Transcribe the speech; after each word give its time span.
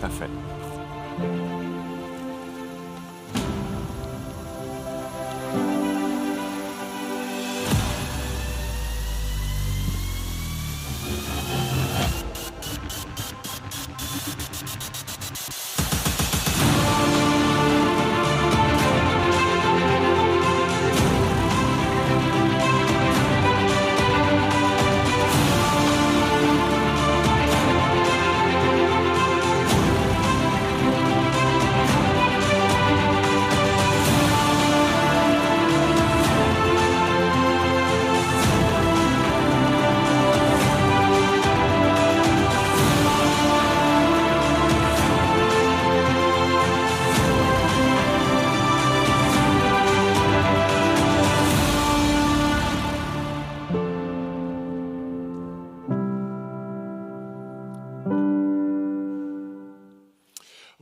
Perfect. 0.00 1.79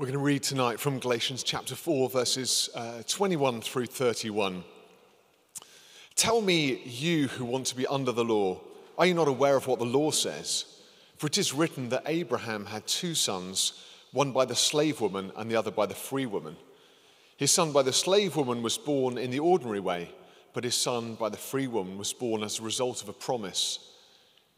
We're 0.08 0.12
going 0.12 0.22
to 0.22 0.26
read 0.26 0.42
tonight 0.42 0.80
from 0.80 1.00
Galatians 1.00 1.42
chapter 1.42 1.74
4, 1.74 2.08
verses 2.08 2.70
uh, 2.74 3.02
21 3.06 3.60
through 3.60 3.84
31. 3.84 4.64
Tell 6.16 6.40
me, 6.40 6.80
you 6.86 7.28
who 7.28 7.44
want 7.44 7.66
to 7.66 7.76
be 7.76 7.86
under 7.86 8.10
the 8.10 8.24
law, 8.24 8.58
are 8.96 9.04
you 9.04 9.12
not 9.12 9.28
aware 9.28 9.54
of 9.54 9.66
what 9.66 9.78
the 9.78 9.84
law 9.84 10.10
says? 10.10 10.64
For 11.18 11.26
it 11.26 11.36
is 11.36 11.52
written 11.52 11.90
that 11.90 12.04
Abraham 12.06 12.64
had 12.64 12.86
two 12.86 13.14
sons, 13.14 13.84
one 14.12 14.32
by 14.32 14.46
the 14.46 14.54
slave 14.54 15.02
woman 15.02 15.30
and 15.36 15.50
the 15.50 15.56
other 15.56 15.70
by 15.70 15.84
the 15.84 15.94
free 15.94 16.24
woman. 16.24 16.56
His 17.36 17.50
son 17.50 17.72
by 17.72 17.82
the 17.82 17.92
slave 17.92 18.34
woman 18.34 18.62
was 18.62 18.78
born 18.78 19.18
in 19.18 19.30
the 19.30 19.40
ordinary 19.40 19.80
way, 19.80 20.10
but 20.54 20.64
his 20.64 20.74
son 20.74 21.16
by 21.16 21.28
the 21.28 21.36
free 21.36 21.66
woman 21.66 21.98
was 21.98 22.14
born 22.14 22.42
as 22.42 22.58
a 22.58 22.62
result 22.62 23.02
of 23.02 23.10
a 23.10 23.12
promise. 23.12 23.78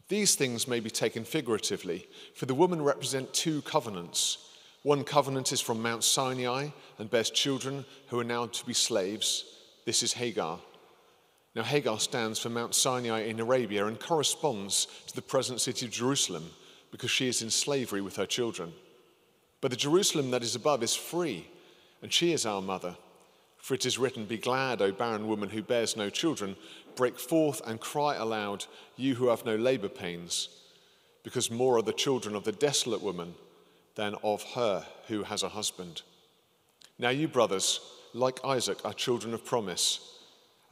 These 0.07 0.35
things 0.35 0.65
may 0.65 0.79
be 0.79 0.89
taken 0.89 1.25
figuratively, 1.25 2.07
for 2.35 2.45
the 2.45 2.55
woman 2.55 2.81
represent 2.81 3.33
two 3.33 3.61
covenants. 3.63 4.47
One 4.83 5.03
covenant 5.03 5.51
is 5.51 5.61
from 5.61 5.81
Mount 5.81 6.03
Sinai 6.03 6.69
and 6.97 7.09
bears 7.09 7.29
children 7.29 7.85
who 8.07 8.19
are 8.19 8.23
now 8.23 8.47
to 8.47 8.65
be 8.65 8.73
slaves. 8.73 9.45
This 9.85 10.01
is 10.01 10.13
Hagar. 10.13 10.59
Now, 11.53 11.63
Hagar 11.63 11.99
stands 11.99 12.39
for 12.39 12.49
Mount 12.49 12.73
Sinai 12.73 13.23
in 13.25 13.39
Arabia 13.39 13.85
and 13.85 13.99
corresponds 13.99 14.87
to 15.07 15.15
the 15.15 15.21
present 15.21 15.61
city 15.61 15.85
of 15.85 15.91
Jerusalem 15.91 16.49
because 16.91 17.11
she 17.11 17.27
is 17.27 17.41
in 17.43 17.51
slavery 17.51 18.01
with 18.01 18.15
her 18.15 18.25
children. 18.25 18.73
But 19.59 19.69
the 19.69 19.77
Jerusalem 19.77 20.31
that 20.31 20.43
is 20.43 20.55
above 20.55 20.81
is 20.81 20.95
free, 20.95 21.47
and 22.01 22.11
she 22.11 22.33
is 22.33 22.45
our 22.45 22.61
mother. 22.61 22.97
For 23.57 23.75
it 23.75 23.85
is 23.85 23.99
written, 23.99 24.25
Be 24.25 24.37
glad, 24.37 24.81
O 24.81 24.91
barren 24.91 25.27
woman 25.27 25.49
who 25.49 25.61
bears 25.61 25.95
no 25.95 26.09
children, 26.09 26.55
break 26.95 27.19
forth 27.19 27.61
and 27.67 27.79
cry 27.79 28.15
aloud, 28.15 28.65
you 28.97 29.13
who 29.13 29.27
have 29.27 29.45
no 29.45 29.55
labor 29.55 29.89
pains, 29.89 30.49
because 31.23 31.51
more 31.51 31.77
are 31.77 31.83
the 31.83 31.93
children 31.93 32.35
of 32.35 32.45
the 32.45 32.51
desolate 32.51 33.03
woman 33.03 33.35
than 33.95 34.15
of 34.23 34.43
her 34.53 34.85
who 35.07 35.23
has 35.23 35.43
a 35.43 35.49
husband. 35.49 36.01
Now, 36.97 37.09
you 37.09 37.27
brothers, 37.27 37.79
like 38.13 38.43
Isaac, 38.45 38.79
are 38.85 38.93
children 38.93 39.33
of 39.33 39.45
promise. 39.45 40.19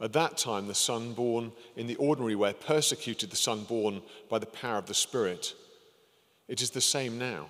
At 0.00 0.12
that 0.14 0.38
time, 0.38 0.66
the 0.66 0.74
son 0.74 1.12
born 1.12 1.52
in 1.76 1.86
the 1.86 1.96
ordinary 1.96 2.34
way 2.34 2.54
persecuted 2.54 3.30
the 3.30 3.36
son 3.36 3.64
born 3.64 4.00
by 4.28 4.38
the 4.38 4.46
power 4.46 4.78
of 4.78 4.86
the 4.86 4.94
Spirit. 4.94 5.54
It 6.48 6.62
is 6.62 6.70
the 6.70 6.80
same 6.80 7.18
now. 7.18 7.46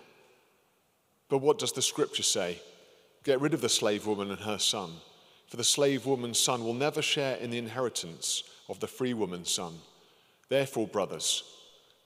But 1.28 1.38
what 1.38 1.58
does 1.58 1.72
the 1.72 1.82
scripture 1.82 2.24
say? 2.24 2.60
Get 3.22 3.40
rid 3.40 3.54
of 3.54 3.60
the 3.60 3.68
slave 3.68 4.06
woman 4.06 4.30
and 4.30 4.40
her 4.40 4.58
son, 4.58 4.90
for 5.46 5.56
the 5.56 5.64
slave 5.64 6.06
woman's 6.06 6.40
son 6.40 6.64
will 6.64 6.74
never 6.74 7.02
share 7.02 7.36
in 7.36 7.50
the 7.50 7.58
inheritance 7.58 8.42
of 8.68 8.80
the 8.80 8.88
free 8.88 9.14
woman's 9.14 9.50
son. 9.50 9.74
Therefore, 10.48 10.88
brothers, 10.88 11.44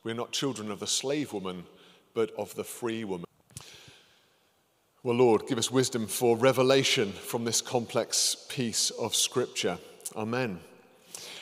we 0.02 0.12
are 0.12 0.16
not 0.16 0.32
children 0.32 0.70
of 0.70 0.80
the 0.80 0.86
slave 0.86 1.32
woman, 1.32 1.64
but 2.12 2.30
of 2.36 2.54
the 2.54 2.64
free 2.64 3.04
woman. 3.04 3.23
Well, 5.04 5.16
Lord, 5.16 5.46
give 5.46 5.58
us 5.58 5.70
wisdom 5.70 6.06
for 6.06 6.34
revelation 6.34 7.12
from 7.12 7.44
this 7.44 7.60
complex 7.60 8.46
piece 8.48 8.88
of 8.88 9.14
Scripture. 9.14 9.76
Amen. 10.16 10.60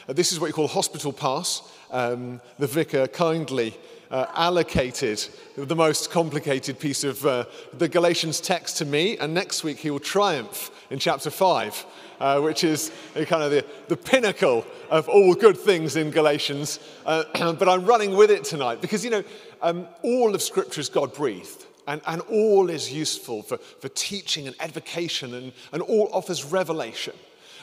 Uh, 0.08 0.14
this 0.14 0.32
is 0.32 0.40
what 0.40 0.48
you 0.48 0.52
call 0.52 0.66
hospital 0.66 1.12
pass. 1.12 1.72
Um, 1.92 2.40
the 2.58 2.66
vicar 2.66 3.06
kindly 3.06 3.78
uh, 4.10 4.26
allocated 4.34 5.24
the 5.56 5.76
most 5.76 6.10
complicated 6.10 6.80
piece 6.80 7.04
of 7.04 7.24
uh, 7.24 7.44
the 7.78 7.88
Galatians 7.88 8.40
text 8.40 8.78
to 8.78 8.84
me, 8.84 9.16
and 9.18 9.32
next 9.32 9.62
week 9.62 9.78
he 9.78 9.92
will 9.92 10.00
triumph 10.00 10.72
in 10.90 10.98
chapter 10.98 11.30
5, 11.30 11.86
uh, 12.18 12.40
which 12.40 12.64
is 12.64 12.90
kind 13.14 13.44
of 13.44 13.52
the, 13.52 13.64
the 13.86 13.96
pinnacle 13.96 14.66
of 14.90 15.08
all 15.08 15.36
good 15.36 15.56
things 15.56 15.94
in 15.94 16.10
Galatians. 16.10 16.80
Uh, 17.06 17.22
but 17.52 17.68
I'm 17.68 17.84
running 17.84 18.16
with 18.16 18.32
it 18.32 18.42
tonight 18.42 18.80
because, 18.80 19.04
you 19.04 19.10
know, 19.12 19.22
um, 19.62 19.86
all 20.02 20.34
of 20.34 20.42
Scripture 20.42 20.80
is 20.80 20.88
God 20.88 21.14
breathed. 21.14 21.66
And, 21.86 22.00
and 22.06 22.20
all 22.22 22.70
is 22.70 22.92
useful 22.92 23.42
for, 23.42 23.58
for 23.58 23.88
teaching 23.88 24.46
and 24.46 24.56
education, 24.60 25.34
and, 25.34 25.52
and 25.72 25.82
all 25.82 26.08
offers 26.12 26.44
revelation. 26.44 27.14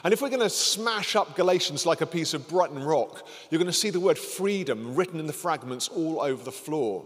And 0.02 0.14
if 0.14 0.22
we're 0.22 0.30
going 0.30 0.40
to 0.40 0.50
smash 0.50 1.14
up 1.14 1.36
Galatians 1.36 1.84
like 1.84 2.00
a 2.00 2.06
piece 2.06 2.32
of 2.32 2.48
Brighton 2.48 2.82
rock, 2.82 3.26
you're 3.50 3.58
going 3.58 3.66
to 3.66 3.72
see 3.72 3.90
the 3.90 4.00
word 4.00 4.18
freedom 4.18 4.94
written 4.94 5.20
in 5.20 5.26
the 5.26 5.32
fragments 5.32 5.88
all 5.88 6.22
over 6.22 6.42
the 6.42 6.52
floor. 6.52 7.04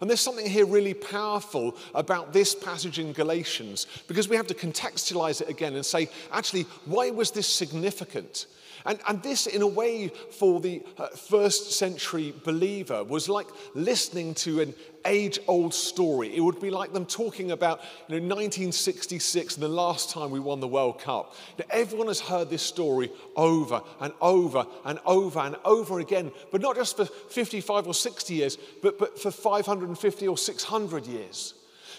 And 0.00 0.10
there's 0.10 0.20
something 0.20 0.48
here 0.48 0.66
really 0.66 0.92
powerful 0.92 1.76
about 1.94 2.32
this 2.32 2.54
passage 2.54 2.98
in 2.98 3.12
Galatians 3.12 3.86
because 4.08 4.28
we 4.28 4.36
have 4.36 4.46
to 4.48 4.54
contextualize 4.54 5.40
it 5.40 5.48
again 5.48 5.74
and 5.74 5.86
say, 5.86 6.10
actually, 6.32 6.66
why 6.84 7.10
was 7.10 7.30
this 7.30 7.46
significant? 7.46 8.46
And, 8.86 8.98
and 9.08 9.22
this, 9.22 9.46
in 9.46 9.62
a 9.62 9.66
way, 9.66 10.08
for 10.08 10.60
the 10.60 10.82
uh, 10.98 11.08
first 11.08 11.72
century 11.72 12.34
believer, 12.44 13.02
was 13.02 13.30
like 13.30 13.46
listening 13.74 14.34
to 14.34 14.60
an 14.60 14.74
age 15.06 15.38
old 15.46 15.72
story. 15.72 16.34
It 16.36 16.40
would 16.40 16.60
be 16.60 16.70
like 16.70 16.92
them 16.92 17.06
talking 17.06 17.50
about 17.50 17.80
you 18.08 18.20
know, 18.20 18.26
1966 18.26 19.54
and 19.54 19.62
the 19.62 19.68
last 19.68 20.10
time 20.10 20.30
we 20.30 20.40
won 20.40 20.60
the 20.60 20.68
World 20.68 21.00
Cup. 21.00 21.34
Now, 21.58 21.64
everyone 21.70 22.08
has 22.08 22.20
heard 22.20 22.50
this 22.50 22.62
story 22.62 23.10
over 23.36 23.80
and 24.00 24.12
over 24.20 24.66
and 24.84 24.98
over 25.06 25.40
and 25.40 25.56
over 25.64 26.00
again, 26.00 26.30
but 26.52 26.60
not 26.60 26.76
just 26.76 26.96
for 26.96 27.06
55 27.06 27.86
or 27.86 27.94
60 27.94 28.34
years, 28.34 28.58
but, 28.82 28.98
but 28.98 29.18
for 29.18 29.30
550 29.30 30.28
or 30.28 30.36
600 30.36 31.06
years. 31.06 31.54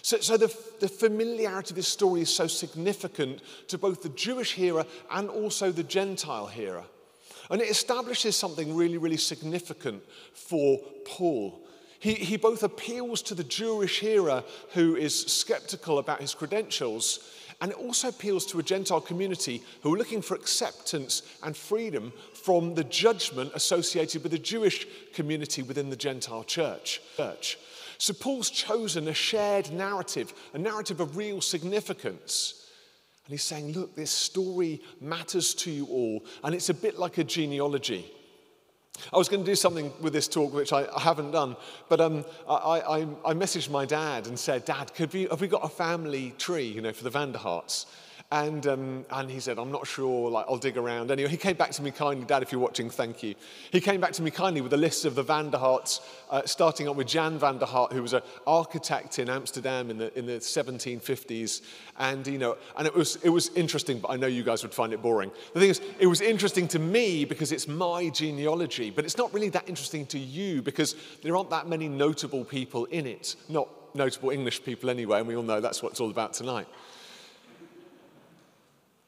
So, 0.06 0.20
so 0.20 0.36
the, 0.36 0.56
the 0.78 0.86
familiarity 0.88 1.70
of 1.72 1.74
this 1.74 1.88
story 1.88 2.20
is 2.20 2.32
so 2.32 2.46
significant 2.46 3.40
to 3.66 3.76
both 3.76 4.04
the 4.04 4.08
Jewish 4.10 4.52
hearer 4.52 4.86
and 5.10 5.28
also 5.28 5.72
the 5.72 5.82
Gentile 5.82 6.46
hearer. 6.46 6.84
And 7.50 7.60
it 7.60 7.68
establishes 7.68 8.36
something 8.36 8.76
really, 8.76 8.98
really 8.98 9.16
significant 9.16 10.04
for 10.32 10.78
Paul. 11.04 11.60
He, 11.98 12.14
he 12.14 12.36
both 12.36 12.62
appeals 12.62 13.20
to 13.22 13.34
the 13.34 13.42
Jewish 13.42 13.98
hearer 13.98 14.44
who 14.74 14.94
is 14.94 15.26
skeptical 15.26 15.98
about 15.98 16.20
his 16.20 16.36
credentials, 16.36 17.28
and 17.60 17.72
it 17.72 17.76
also 17.76 18.06
appeals 18.06 18.46
to 18.46 18.60
a 18.60 18.62
Gentile 18.62 19.00
community 19.00 19.60
who 19.82 19.92
are 19.92 19.98
looking 19.98 20.22
for 20.22 20.36
acceptance 20.36 21.22
and 21.42 21.56
freedom 21.56 22.12
from 22.32 22.76
the 22.76 22.84
judgment 22.84 23.50
associated 23.56 24.22
with 24.22 24.30
the 24.30 24.38
Jewish 24.38 24.86
community 25.14 25.62
within 25.62 25.90
the 25.90 25.96
Gentile 25.96 26.44
church. 26.44 27.00
church. 27.16 27.58
So 27.98 28.12
Paul's 28.12 28.50
chosen 28.50 29.08
a 29.08 29.14
shared 29.14 29.72
narrative, 29.72 30.34
a 30.54 30.58
narrative 30.58 31.00
of 31.00 31.16
real 31.16 31.40
significance. 31.40 32.66
And 33.26 33.32
he's 33.32 33.42
saying, 33.42 33.72
look, 33.72 33.96
this 33.96 34.10
story 34.10 34.80
matters 35.00 35.54
to 35.54 35.70
you 35.70 35.86
all, 35.86 36.24
and 36.44 36.54
it's 36.54 36.68
a 36.68 36.74
bit 36.74 36.98
like 36.98 37.18
a 37.18 37.24
genealogy. 37.24 38.10
I 39.12 39.18
was 39.18 39.28
going 39.28 39.44
to 39.44 39.50
do 39.50 39.56
something 39.56 39.92
with 40.00 40.12
this 40.12 40.28
talk, 40.28 40.54
which 40.54 40.72
I, 40.72 40.86
I 40.94 41.00
haven't 41.00 41.32
done, 41.32 41.56
but 41.88 42.00
um, 42.00 42.24
I, 42.48 42.54
I, 42.54 43.00
I, 43.26 43.34
messaged 43.34 43.68
my 43.68 43.84
dad 43.84 44.26
and 44.26 44.38
said, 44.38 44.64
Dad, 44.64 44.94
could 44.94 45.12
we, 45.12 45.24
have 45.24 45.40
we 45.40 45.48
got 45.48 45.64
a 45.64 45.68
family 45.68 46.32
tree, 46.38 46.66
you 46.66 46.80
know, 46.80 46.92
for 46.92 47.04
the 47.04 47.10
Vanderharts? 47.10 47.86
And, 48.32 48.66
um, 48.66 49.06
and 49.10 49.30
he 49.30 49.38
said, 49.38 49.56
I'm 49.56 49.70
not 49.70 49.86
sure, 49.86 50.28
like, 50.28 50.46
I'll 50.48 50.56
dig 50.56 50.76
around. 50.76 51.12
Anyway, 51.12 51.28
he 51.28 51.36
came 51.36 51.56
back 51.56 51.70
to 51.72 51.82
me 51.82 51.92
kindly, 51.92 52.26
Dad, 52.26 52.42
if 52.42 52.50
you're 52.50 52.60
watching, 52.60 52.90
thank 52.90 53.22
you. 53.22 53.36
He 53.70 53.80
came 53.80 54.00
back 54.00 54.12
to 54.14 54.22
me 54.22 54.32
kindly 54.32 54.60
with 54.60 54.72
a 54.72 54.76
list 54.76 55.04
of 55.04 55.14
the 55.14 55.22
Vanderharts, 55.22 56.00
uh, 56.30 56.42
starting 56.44 56.88
up 56.88 56.96
with 56.96 57.06
Jan 57.06 57.38
Vanderhart, 57.38 57.92
who 57.92 58.02
was 58.02 58.14
an 58.14 58.22
architect 58.44 59.20
in 59.20 59.30
Amsterdam 59.30 59.90
in 59.90 59.98
the, 59.98 60.18
in 60.18 60.26
the 60.26 60.38
1750s. 60.38 61.62
And, 62.00 62.26
you 62.26 62.38
know, 62.38 62.56
and 62.76 62.88
it 62.88 62.94
was, 62.94 63.14
it 63.22 63.28
was 63.28 63.50
interesting, 63.50 64.00
but 64.00 64.10
I 64.10 64.16
know 64.16 64.26
you 64.26 64.42
guys 64.42 64.64
would 64.64 64.74
find 64.74 64.92
it 64.92 65.00
boring. 65.00 65.30
The 65.54 65.60
thing 65.60 65.70
is, 65.70 65.80
it 66.00 66.08
was 66.08 66.20
interesting 66.20 66.66
to 66.68 66.80
me 66.80 67.24
because 67.24 67.52
it's 67.52 67.68
my 67.68 68.08
genealogy, 68.08 68.90
but 68.90 69.04
it's 69.04 69.16
not 69.16 69.32
really 69.32 69.50
that 69.50 69.68
interesting 69.68 70.04
to 70.06 70.18
you 70.18 70.62
because 70.62 70.96
there 71.22 71.36
aren't 71.36 71.50
that 71.50 71.68
many 71.68 71.88
notable 71.88 72.44
people 72.44 72.86
in 72.86 73.06
it. 73.06 73.36
Not 73.48 73.68
notable 73.94 74.30
English 74.30 74.64
people 74.64 74.90
anyway, 74.90 75.20
and 75.20 75.28
we 75.28 75.36
all 75.36 75.44
know 75.44 75.60
that's 75.60 75.80
what 75.80 75.92
it's 75.92 76.00
all 76.00 76.10
about 76.10 76.32
tonight. 76.32 76.66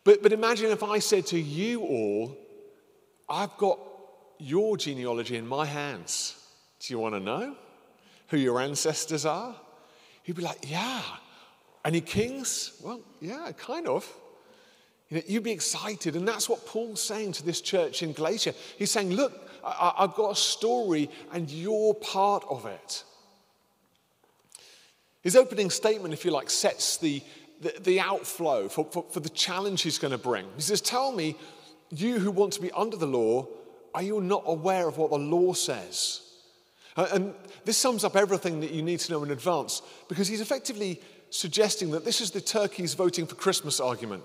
But, 0.05 0.23
but 0.23 0.33
imagine 0.33 0.71
if 0.71 0.83
I 0.83 0.99
said 0.99 1.27
to 1.27 1.39
you 1.39 1.83
all, 1.83 2.37
I've 3.29 3.57
got 3.59 3.79
your 4.39 4.77
genealogy 4.77 5.37
in 5.37 5.47
my 5.47 5.67
hands. 5.67 6.35
Do 6.81 6.95
you 6.95 6.99
want 6.99 7.15
to 7.15 7.21
know 7.21 7.57
who 8.29 8.37
your 8.37 8.61
ancestors 8.61 9.27
are? 9.27 9.55
He'd 10.23 10.37
be 10.37 10.43
like, 10.43 10.59
Yeah. 10.69 11.03
Any 11.85 12.01
kings? 12.01 12.73
Well, 12.83 13.01
yeah, 13.21 13.51
kind 13.57 13.87
of. 13.89 14.07
You 15.09 15.19
know, 15.19 15.23
you'd 15.27 15.43
be 15.45 15.53
excited. 15.53 16.17
And 16.17 16.27
that's 16.27 16.49
what 16.49 16.67
Paul's 16.67 17.03
saying 17.03 17.33
to 17.33 17.45
this 17.45 17.61
church 17.61 18.03
in 18.03 18.13
Galatia. 18.13 18.55
He's 18.77 18.91
saying, 18.91 19.13
Look, 19.13 19.49
I, 19.65 19.95
have 19.99 20.15
got 20.15 20.33
a 20.33 20.37
story 20.37 21.11
and 21.33 21.51
you're 21.51 21.95
part 21.95 22.45
of 22.49 22.67
it. 22.67 23.05
His 25.23 25.37
opening 25.37 25.71
statement, 25.71 26.15
if 26.15 26.25
you 26.25 26.31
like, 26.31 26.51
sets 26.51 26.97
the, 26.99 27.23
the, 27.61 27.75
the 27.81 28.01
outflow 28.01 28.69
for, 28.69 28.85
for, 28.91 29.05
for 29.11 29.21
the 29.21 29.29
challenge 29.29 29.83
he's 29.83 29.99
going 29.99 30.13
to 30.13 30.19
bring. 30.19 30.47
He 30.57 30.63
says, 30.63 30.81
Tell 30.81 31.13
me, 31.13 31.37
you 31.91 32.19
who 32.19 32.31
want 32.31 32.53
to 32.55 32.61
be 32.61 32.71
under 32.73 32.97
the 32.97 33.07
law, 33.07 33.47
are 33.95 34.03
you 34.03 34.21
not 34.21 34.45
aware 34.47 34.89
of 34.89 34.99
what 34.99 35.11
the 35.11 35.19
law 35.19 35.53
says? 35.53 36.23
And 36.97 37.35
this 37.65 37.79
sums 37.79 38.03
up 38.03 38.17
everything 38.17 38.61
that 38.61 38.73
you 38.73 38.83
need 38.83 39.01
to 39.01 39.13
know 39.13 39.23
in 39.23 39.31
advance 39.31 39.83
because 40.09 40.27
he's 40.27 40.41
effectively 40.41 41.01
suggesting 41.31 41.91
that 41.93 42.05
this 42.05 42.21
is 42.21 42.33
the 42.33 42.41
turkeys 42.41 42.95
voting 42.95 43.27
for 43.27 43.37
Christmas 43.37 43.79
argument. 43.79 44.25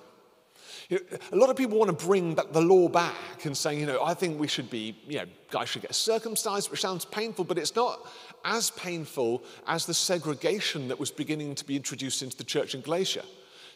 You 0.90 1.00
know, 1.00 1.18
a 1.32 1.36
lot 1.36 1.50
of 1.50 1.56
people 1.56 1.78
want 1.78 1.98
to 1.98 2.06
bring 2.06 2.36
the 2.36 2.62
law 2.62 2.90
back 2.90 3.46
and 3.46 3.56
saying, 3.56 3.80
you 3.80 3.86
know, 3.86 4.04
I 4.04 4.14
think 4.14 4.40
we 4.40 4.48
should 4.48 4.70
be, 4.70 4.98
you 5.08 5.20
know, 5.20 5.26
guys 5.50 5.70
should 5.70 5.84
get 5.84 5.94
circumcised, 5.96 6.72
which 6.72 6.82
sounds 6.82 7.06
painful, 7.06 7.46
but 7.46 7.58
it's 7.58 7.76
not 7.76 8.08
as 8.46 8.72
painful 8.72 9.44
as 9.68 9.86
the 9.86 9.94
segregation 9.94 10.88
that 10.88 11.00
was 11.00 11.12
beginning 11.12 11.56
to 11.56 11.66
be 11.66 11.76
introduced 11.76 12.22
into 12.22 12.38
the 12.38 12.44
church 12.44 12.76
in 12.76 12.82
Galatia. 12.82 13.24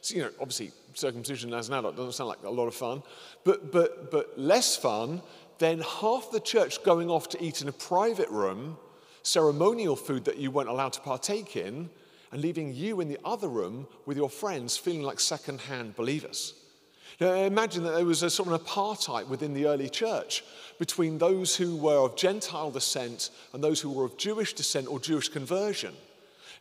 So, 0.02 0.16
you 0.16 0.22
know, 0.24 0.32
obviously, 0.40 0.72
circumcision 0.94 1.54
as 1.54 1.70
an 1.70 1.76
adult 1.76 1.96
doesn't 1.96 2.14
sound 2.14 2.30
like 2.30 2.44
a 2.44 2.50
lot 2.50 2.68
of 2.68 2.76
fun, 2.76 3.04
but, 3.44 3.72
but, 3.72 4.12
but 4.12 4.38
less 4.38 4.76
fun 4.76 5.22
than 5.58 5.80
half 5.80 6.32
the 6.32 6.40
church 6.40 6.84
going 6.84 7.10
off 7.10 7.30
to 7.30 7.44
eat 7.44 7.62
in 7.62 7.68
a 7.68 7.72
private 7.72 8.30
room, 8.30 8.78
ceremonial 9.24 9.96
food 9.96 10.26
that 10.26 10.38
you 10.38 10.52
weren't 10.52 10.70
allowed 10.70 10.94
to 10.94 11.02
partake 11.02 11.56
in, 11.56 11.90
and 12.32 12.42
leaving 12.42 12.74
you 12.74 13.00
in 13.02 13.08
the 13.08 13.20
other 13.24 13.48
room 13.48 13.88
with 14.06 14.18
your 14.18 14.30
friends 14.30 14.78
feeling 14.78 15.02
like 15.02 15.20
second-hand 15.20 15.96
believers. 15.96 16.54
Now, 17.20 17.34
imagine 17.34 17.84
that 17.84 17.96
there 17.96 18.06
was 18.06 18.24
a 18.24 18.30
sort 18.30 18.50
of 18.50 18.54
an 18.54 18.60
apartheid 18.60 19.28
within 19.28 19.54
the 19.54 19.66
early 19.66 19.90
church 19.90 20.44
between 20.78 21.18
those 21.18 21.56
who 21.56 21.76
were 21.76 22.06
of 22.06 22.16
Gentile 22.16 22.72
descent 22.72 23.32
and 23.54 23.64
those 23.64 23.82
who 23.82 23.92
were 23.92 24.06
of 24.06 24.18
Jewish 24.18 24.54
descent 24.54 24.88
or 24.88 25.00
Jewish 25.00 25.30
conversion. 25.30 25.94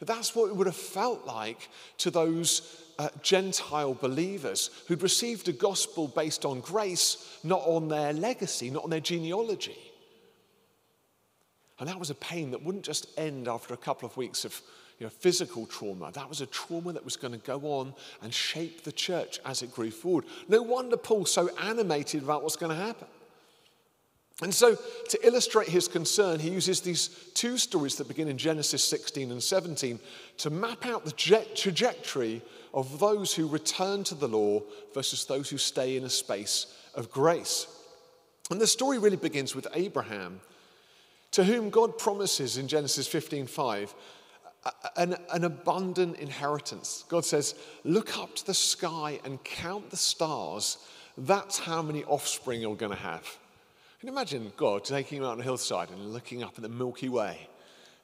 That's 0.00 0.34
what 0.34 0.48
it 0.48 0.56
would 0.56 0.66
have 0.66 0.76
felt 0.76 1.26
like 1.26 1.69
to 1.98 2.10
those 2.10 2.84
uh, 2.98 3.08
Gentile 3.22 3.94
believers 3.94 4.70
who'd 4.88 5.02
received 5.02 5.48
a 5.48 5.52
gospel 5.52 6.08
based 6.08 6.44
on 6.44 6.60
grace, 6.60 7.38
not 7.43 7.62
on 7.62 7.88
their 7.88 8.12
legacy, 8.12 8.70
not 8.70 8.84
on 8.84 8.90
their 8.90 9.00
genealogy. 9.00 9.78
And 11.78 11.88
that 11.88 11.98
was 11.98 12.10
a 12.10 12.14
pain 12.14 12.50
that 12.52 12.62
wouldn't 12.62 12.84
just 12.84 13.06
end 13.19 13.48
after 13.48 13.75
a 13.75 13.78
couple 13.78 14.08
of 14.08 14.16
weeks 14.16 14.44
of 14.44 14.60
you 14.98 15.06
know, 15.06 15.10
physical 15.10 15.66
trauma. 15.66 16.10
That 16.12 16.28
was 16.28 16.40
a 16.40 16.46
trauma 16.46 16.93
that 16.93 17.04
was 17.04 17.16
going 17.16 17.32
to 17.32 17.46
go 17.46 17.60
on 17.78 17.94
and 18.22 18.32
shape 18.32 18.84
the 18.84 18.93
church 18.93 19.40
as 19.44 19.62
it 19.62 19.75
grew 19.75 19.90
forward. 19.90 20.25
No 20.48 20.62
wonder 20.62 20.96
Paul's 20.96 21.32
so 21.32 21.50
animated 21.60 22.22
about 22.22 22.43
what's 22.43 22.56
going 22.56 22.76
to 22.76 22.82
happen. 22.82 23.08
And 24.43 24.52
so, 24.52 24.76
to 25.08 25.26
illustrate 25.26 25.69
his 25.69 25.88
concern, 25.88 26.40
he 26.40 26.50
uses 26.50 26.82
these 26.82 27.08
two 27.32 27.56
stories 27.56 27.96
that 27.96 28.08
begin 28.08 28.28
in 28.28 28.37
Genesis 28.37 28.84
16 28.84 29.31
and 29.32 29.43
17 29.43 29.98
to 30.38 30.50
map 30.50 30.84
out 30.84 31.06
the 31.06 31.46
trajectory 31.54 32.43
of 32.75 32.98
those 32.98 33.32
who 33.32 33.48
return 33.48 34.04
to 34.04 34.14
the 34.14 34.28
law 34.28 34.60
versus 34.93 35.25
those 35.25 35.48
who 35.48 35.56
stay 35.56 35.96
in 35.96 36.04
a 36.04 36.10
space 36.10 36.66
of 36.94 37.10
grace. 37.10 37.66
And 38.50 38.60
the 38.60 38.66
story 38.66 38.98
really 38.98 39.16
begins 39.16 39.54
with 39.54 39.66
Abraham, 39.72 40.43
to 41.31 41.43
whom 41.43 41.70
God 41.70 41.96
promises 41.96 42.58
in 42.58 42.69
Genesis 42.69 43.08
15:5 43.08 43.94
an, 44.97 45.17
an 45.33 45.45
abundant 45.45 46.19
inheritance. 46.19 47.05
God 47.09 47.25
says, 47.25 47.55
Look 47.85 48.19
up 48.19 48.35
to 48.37 48.47
the 48.47 48.55
sky 48.55 49.21
and 49.25 49.43
count 49.45 49.91
the 49.91 49.97
stars. 49.97 50.79
That's 51.19 51.59
how 51.59 51.83
many 51.83 52.05
offspring 52.05 52.61
you're 52.61 52.77
going 52.77 52.93
to 52.93 52.99
have. 52.99 53.27
You 54.03 54.11
imagine 54.11 54.53
God 54.57 54.85
taking 54.85 55.19
you 55.19 55.27
out 55.27 55.33
on 55.33 55.41
a 55.41 55.43
hillside 55.43 55.91
and 55.91 56.13
looking 56.13 56.43
up 56.43 56.53
at 56.57 56.63
the 56.63 56.69
Milky 56.69 57.09
Way 57.09 57.49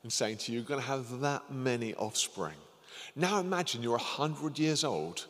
and 0.02 0.12
saying 0.12 0.38
to 0.38 0.52
you, 0.52 0.58
You're 0.58 0.66
going 0.66 0.80
to 0.80 0.86
have 0.86 1.20
that 1.20 1.52
many 1.52 1.94
offspring? 1.94 2.56
Now 3.14 3.38
imagine 3.38 3.82
you're 3.82 3.92
100 3.92 4.58
years 4.58 4.84
old. 4.84 5.26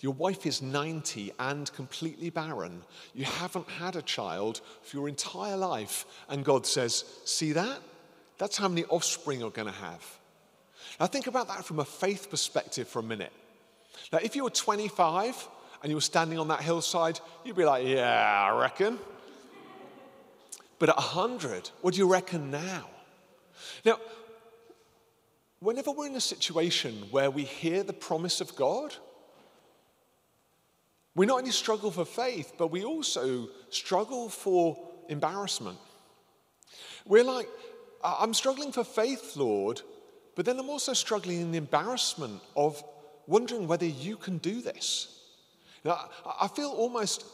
Your 0.00 0.14
wife 0.14 0.46
is 0.46 0.62
90 0.62 1.32
and 1.38 1.70
completely 1.74 2.30
barren. 2.30 2.82
You 3.14 3.24
haven't 3.24 3.68
had 3.68 3.96
a 3.96 4.02
child 4.02 4.62
for 4.82 4.96
your 4.96 5.08
entire 5.08 5.56
life. 5.56 6.06
And 6.28 6.44
God 6.44 6.66
says, 6.66 7.04
See 7.24 7.52
that? 7.52 7.80
That's 8.38 8.56
how 8.56 8.68
many 8.68 8.84
offspring 8.86 9.40
you're 9.40 9.50
going 9.50 9.68
to 9.68 9.74
have. 9.74 10.19
Now, 11.00 11.06
think 11.06 11.26
about 11.26 11.48
that 11.48 11.64
from 11.64 11.78
a 11.78 11.84
faith 11.84 12.28
perspective 12.30 12.86
for 12.86 12.98
a 12.98 13.02
minute. 13.02 13.32
Now, 14.12 14.18
if 14.22 14.36
you 14.36 14.44
were 14.44 14.50
25 14.50 15.48
and 15.82 15.90
you 15.90 15.96
were 15.96 16.02
standing 16.02 16.38
on 16.38 16.48
that 16.48 16.60
hillside, 16.60 17.18
you'd 17.42 17.56
be 17.56 17.64
like, 17.64 17.86
yeah, 17.86 18.48
I 18.52 18.60
reckon. 18.60 18.98
But 20.78 20.90
at 20.90 20.96
100, 20.96 21.70
what 21.80 21.94
do 21.94 21.98
you 21.98 22.06
reckon 22.06 22.50
now? 22.50 22.86
Now, 23.84 23.98
whenever 25.60 25.90
we're 25.90 26.06
in 26.06 26.16
a 26.16 26.20
situation 26.20 27.06
where 27.10 27.30
we 27.30 27.44
hear 27.44 27.82
the 27.82 27.94
promise 27.94 28.42
of 28.42 28.54
God, 28.54 28.94
we 31.14 31.24
not 31.24 31.38
only 31.38 31.50
struggle 31.50 31.90
for 31.90 32.04
faith, 32.04 32.52
but 32.58 32.70
we 32.70 32.84
also 32.84 33.48
struggle 33.70 34.28
for 34.28 34.78
embarrassment. 35.08 35.78
We're 37.06 37.24
like, 37.24 37.48
I'm 38.04 38.34
struggling 38.34 38.70
for 38.70 38.84
faith, 38.84 39.34
Lord, 39.36 39.80
but 40.34 40.44
then 40.44 40.58
I'm 40.58 40.70
also 40.70 40.92
struggling 40.92 41.40
in 41.40 41.50
the 41.52 41.58
embarrassment 41.58 42.40
of 42.56 42.82
wondering 43.26 43.66
whether 43.66 43.86
you 43.86 44.16
can 44.16 44.38
do 44.38 44.60
this. 44.60 45.20
Now, 45.84 46.08
I 46.40 46.48
feel 46.48 46.70
almost, 46.70 47.24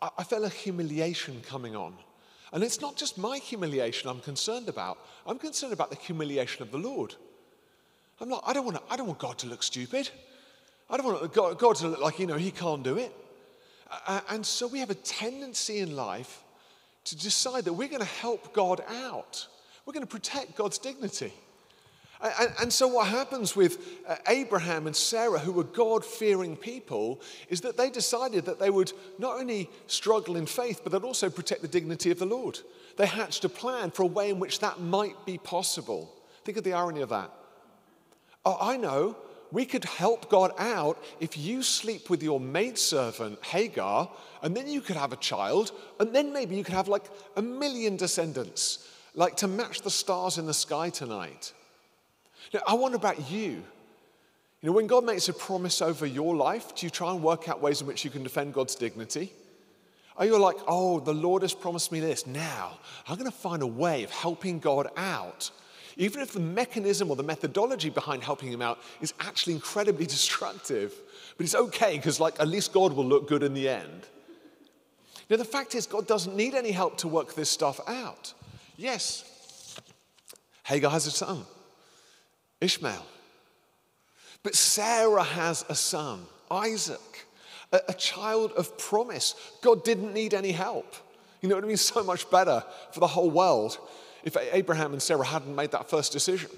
I 0.00 0.22
feel 0.24 0.44
a 0.44 0.48
humiliation 0.48 1.42
coming 1.42 1.74
on. 1.74 1.94
And 2.52 2.64
it's 2.64 2.80
not 2.80 2.96
just 2.96 3.16
my 3.16 3.38
humiliation 3.38 4.10
I'm 4.10 4.20
concerned 4.20 4.68
about. 4.68 4.98
I'm 5.26 5.38
concerned 5.38 5.72
about 5.72 5.90
the 5.90 5.96
humiliation 5.96 6.62
of 6.62 6.70
the 6.72 6.78
Lord. 6.78 7.14
I'm 8.20 8.28
not, 8.28 8.42
I 8.46 8.52
don't 8.52 8.64
want, 8.64 8.76
to, 8.76 8.82
I 8.92 8.96
don't 8.96 9.06
want 9.06 9.18
God 9.18 9.38
to 9.38 9.46
look 9.46 9.62
stupid. 9.62 10.10
I 10.88 10.96
don't 10.96 11.06
want 11.06 11.32
God, 11.32 11.58
God 11.58 11.76
to 11.76 11.88
look 11.88 12.00
like, 12.00 12.18
you 12.18 12.26
know, 12.26 12.36
he 12.36 12.50
can't 12.50 12.82
do 12.82 12.98
it. 12.98 13.12
And 14.28 14.44
so 14.44 14.66
we 14.66 14.80
have 14.80 14.90
a 14.90 14.94
tendency 14.94 15.78
in 15.78 15.96
life 15.96 16.42
to 17.04 17.16
decide 17.16 17.64
that 17.64 17.72
we're 17.72 17.88
going 17.88 18.00
to 18.00 18.06
help 18.06 18.52
God 18.52 18.82
out. 18.88 19.46
We're 19.86 19.94
going 19.94 20.06
to 20.06 20.10
protect 20.10 20.56
God's 20.56 20.78
dignity. 20.78 21.32
And, 22.22 22.70
so, 22.70 22.86
what 22.86 23.06
happens 23.06 23.56
with 23.56 23.78
uh, 24.06 24.16
Abraham 24.28 24.86
and 24.86 24.94
Sarah, 24.94 25.38
who 25.38 25.52
were 25.52 25.64
God 25.64 26.04
fearing 26.04 26.54
people, 26.54 27.22
is 27.48 27.62
that 27.62 27.78
they 27.78 27.88
decided 27.88 28.44
that 28.44 28.58
they 28.58 28.68
would 28.68 28.92
not 29.18 29.38
only 29.38 29.70
struggle 29.86 30.36
in 30.36 30.44
faith, 30.44 30.80
but 30.82 30.92
they'd 30.92 31.06
also 31.06 31.30
protect 31.30 31.62
the 31.62 31.68
dignity 31.68 32.10
of 32.10 32.18
the 32.18 32.26
Lord. 32.26 32.58
They 32.98 33.06
hatched 33.06 33.46
a 33.46 33.48
plan 33.48 33.90
for 33.90 34.02
a 34.02 34.06
way 34.06 34.28
in 34.28 34.38
which 34.38 34.58
that 34.60 34.80
might 34.80 35.24
be 35.24 35.38
possible. 35.38 36.12
Think 36.44 36.58
of 36.58 36.64
the 36.64 36.74
irony 36.74 37.00
of 37.00 37.08
that. 37.08 37.30
Oh, 38.44 38.58
I 38.60 38.76
know. 38.76 39.16
We 39.50 39.64
could 39.64 39.84
help 39.84 40.30
God 40.30 40.52
out 40.58 41.02
if 41.20 41.38
you 41.38 41.62
sleep 41.62 42.10
with 42.10 42.22
your 42.22 42.38
maidservant, 42.38 43.42
Hagar, 43.44 44.10
and 44.42 44.54
then 44.54 44.68
you 44.68 44.82
could 44.82 44.96
have 44.96 45.12
a 45.12 45.16
child, 45.16 45.72
and 45.98 46.14
then 46.14 46.32
maybe 46.32 46.54
you 46.54 46.64
could 46.64 46.74
have 46.74 46.86
like 46.86 47.10
a 47.36 47.42
million 47.42 47.96
descendants, 47.96 48.86
like 49.14 49.36
to 49.36 49.48
match 49.48 49.80
the 49.80 49.90
stars 49.90 50.36
in 50.36 50.46
the 50.46 50.54
sky 50.54 50.90
tonight. 50.90 51.52
Now, 52.52 52.60
I 52.66 52.74
wonder 52.74 52.96
about 52.96 53.30
you. 53.30 53.62
You 54.60 54.68
know, 54.68 54.72
when 54.72 54.86
God 54.86 55.04
makes 55.04 55.28
a 55.28 55.32
promise 55.32 55.80
over 55.80 56.04
your 56.04 56.36
life, 56.36 56.74
do 56.74 56.84
you 56.84 56.90
try 56.90 57.10
and 57.12 57.22
work 57.22 57.48
out 57.48 57.62
ways 57.62 57.80
in 57.80 57.86
which 57.86 58.04
you 58.04 58.10
can 58.10 58.22
defend 58.22 58.52
God's 58.52 58.74
dignity? 58.74 59.32
Are 60.16 60.26
you 60.26 60.38
like, 60.38 60.56
oh, 60.66 61.00
the 61.00 61.14
Lord 61.14 61.42
has 61.42 61.54
promised 61.54 61.90
me 61.90 62.00
this. 62.00 62.26
Now, 62.26 62.78
I'm 63.08 63.16
going 63.16 63.30
to 63.30 63.36
find 63.36 63.62
a 63.62 63.66
way 63.66 64.04
of 64.04 64.10
helping 64.10 64.58
God 64.58 64.88
out. 64.98 65.50
Even 65.96 66.20
if 66.20 66.32
the 66.32 66.40
mechanism 66.40 67.10
or 67.10 67.16
the 67.16 67.22
methodology 67.22 67.88
behind 67.88 68.22
helping 68.22 68.52
him 68.52 68.60
out 68.60 68.78
is 69.00 69.14
actually 69.18 69.54
incredibly 69.54 70.04
destructive. 70.16 70.94
But 71.38 71.44
it's 71.44 71.54
okay 71.54 71.96
because, 71.96 72.20
like, 72.20 72.38
at 72.38 72.48
least 72.48 72.74
God 72.74 72.92
will 72.92 73.06
look 73.06 73.28
good 73.28 73.42
in 73.42 73.54
the 73.54 73.68
end. 73.68 74.06
Now, 75.30 75.36
the 75.36 75.44
fact 75.44 75.74
is, 75.74 75.86
God 75.86 76.06
doesn't 76.06 76.36
need 76.36 76.54
any 76.54 76.72
help 76.72 76.98
to 76.98 77.08
work 77.08 77.34
this 77.34 77.48
stuff 77.48 77.80
out. 77.86 78.34
Yes, 78.76 79.24
Hagar 80.64 80.90
has 80.90 81.06
a 81.06 81.10
son. 81.10 81.44
Ishmael. 82.60 83.04
But 84.42 84.54
Sarah 84.54 85.22
has 85.22 85.64
a 85.68 85.74
son, 85.74 86.22
Isaac, 86.50 87.26
a, 87.72 87.80
a, 87.88 87.94
child 87.94 88.52
of 88.52 88.78
promise. 88.78 89.34
God 89.62 89.84
didn't 89.84 90.14
need 90.14 90.34
any 90.34 90.52
help. 90.52 90.94
You 91.40 91.48
know 91.48 91.54
what 91.54 91.64
I 91.64 91.68
mean? 91.68 91.76
So 91.76 92.02
much 92.02 92.30
better 92.30 92.64
for 92.92 93.00
the 93.00 93.06
whole 93.06 93.30
world 93.30 93.78
if 94.24 94.36
Abraham 94.52 94.92
and 94.92 95.02
Sarah 95.02 95.24
hadn't 95.24 95.54
made 95.54 95.70
that 95.72 95.88
first 95.88 96.12
decision. 96.12 96.50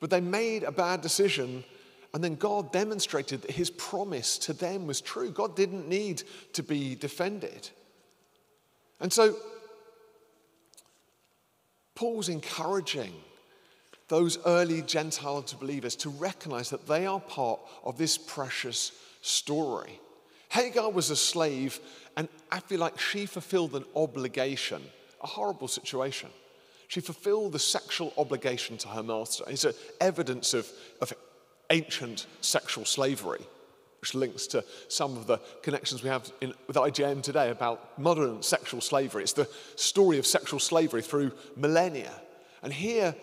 But 0.00 0.10
they 0.10 0.20
made 0.20 0.62
a 0.62 0.72
bad 0.72 1.00
decision, 1.00 1.64
and 2.12 2.22
then 2.22 2.34
God 2.34 2.72
demonstrated 2.72 3.42
that 3.42 3.50
his 3.50 3.70
promise 3.70 4.38
to 4.38 4.52
them 4.52 4.86
was 4.86 5.00
true. 5.00 5.30
God 5.30 5.56
didn't 5.56 5.88
need 5.88 6.22
to 6.52 6.62
be 6.62 6.94
defended. 6.94 7.70
And 9.00 9.12
so, 9.12 9.36
Paul's 11.94 12.28
encouraging 12.28 13.12
those 14.08 14.38
early 14.46 14.82
Gentile 14.82 15.44
believers 15.58 15.96
to 15.96 16.10
recognize 16.10 16.70
that 16.70 16.86
they 16.86 17.06
are 17.06 17.20
part 17.20 17.60
of 17.84 17.98
this 17.98 18.16
precious 18.16 18.92
story. 19.20 20.00
Hagar 20.48 20.90
was 20.90 21.10
a 21.10 21.16
slave, 21.16 21.80
and 22.16 22.28
I 22.50 22.60
feel 22.60 22.80
like 22.80 22.98
she 23.00 23.26
fulfilled 23.26 23.74
an 23.74 23.84
obligation, 23.94 24.82
a 25.20 25.26
horrible 25.26 25.68
situation. 25.68 26.30
She 26.88 27.00
fulfilled 27.00 27.52
the 27.52 27.58
sexual 27.58 28.12
obligation 28.16 28.76
to 28.78 28.88
her 28.88 29.02
master. 29.02 29.44
It's 29.48 29.66
evidence 30.00 30.54
of, 30.54 30.68
of 31.00 31.12
ancient 31.70 32.26
sexual 32.40 32.84
slavery, 32.84 33.44
which 34.00 34.14
links 34.14 34.46
to 34.48 34.64
some 34.86 35.16
of 35.16 35.26
the 35.26 35.38
connections 35.62 36.04
we 36.04 36.08
have 36.08 36.30
in, 36.40 36.54
with 36.68 36.76
IJM 36.76 37.22
today 37.22 37.50
about 37.50 37.98
modern 37.98 38.40
sexual 38.40 38.80
slavery. 38.80 39.24
It's 39.24 39.32
the 39.32 39.50
story 39.74 40.18
of 40.18 40.26
sexual 40.26 40.60
slavery 40.60 41.02
through 41.02 41.32
millennia. 41.56 42.12
And 42.62 42.72
here, 42.72 43.16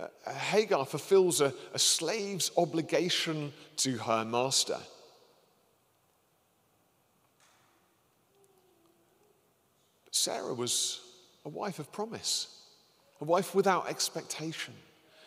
uh, 0.00 0.32
Hagar 0.32 0.86
fulfills 0.86 1.40
a, 1.40 1.52
a 1.74 1.78
slave's 1.78 2.50
obligation 2.56 3.52
to 3.76 3.98
her 3.98 4.24
master. 4.24 4.78
But 10.04 10.14
Sarah 10.14 10.54
was 10.54 11.00
a 11.44 11.48
wife 11.48 11.78
of 11.78 11.92
promise, 11.92 12.48
a 13.20 13.24
wife 13.24 13.54
without 13.54 13.88
expectation. 13.88 14.74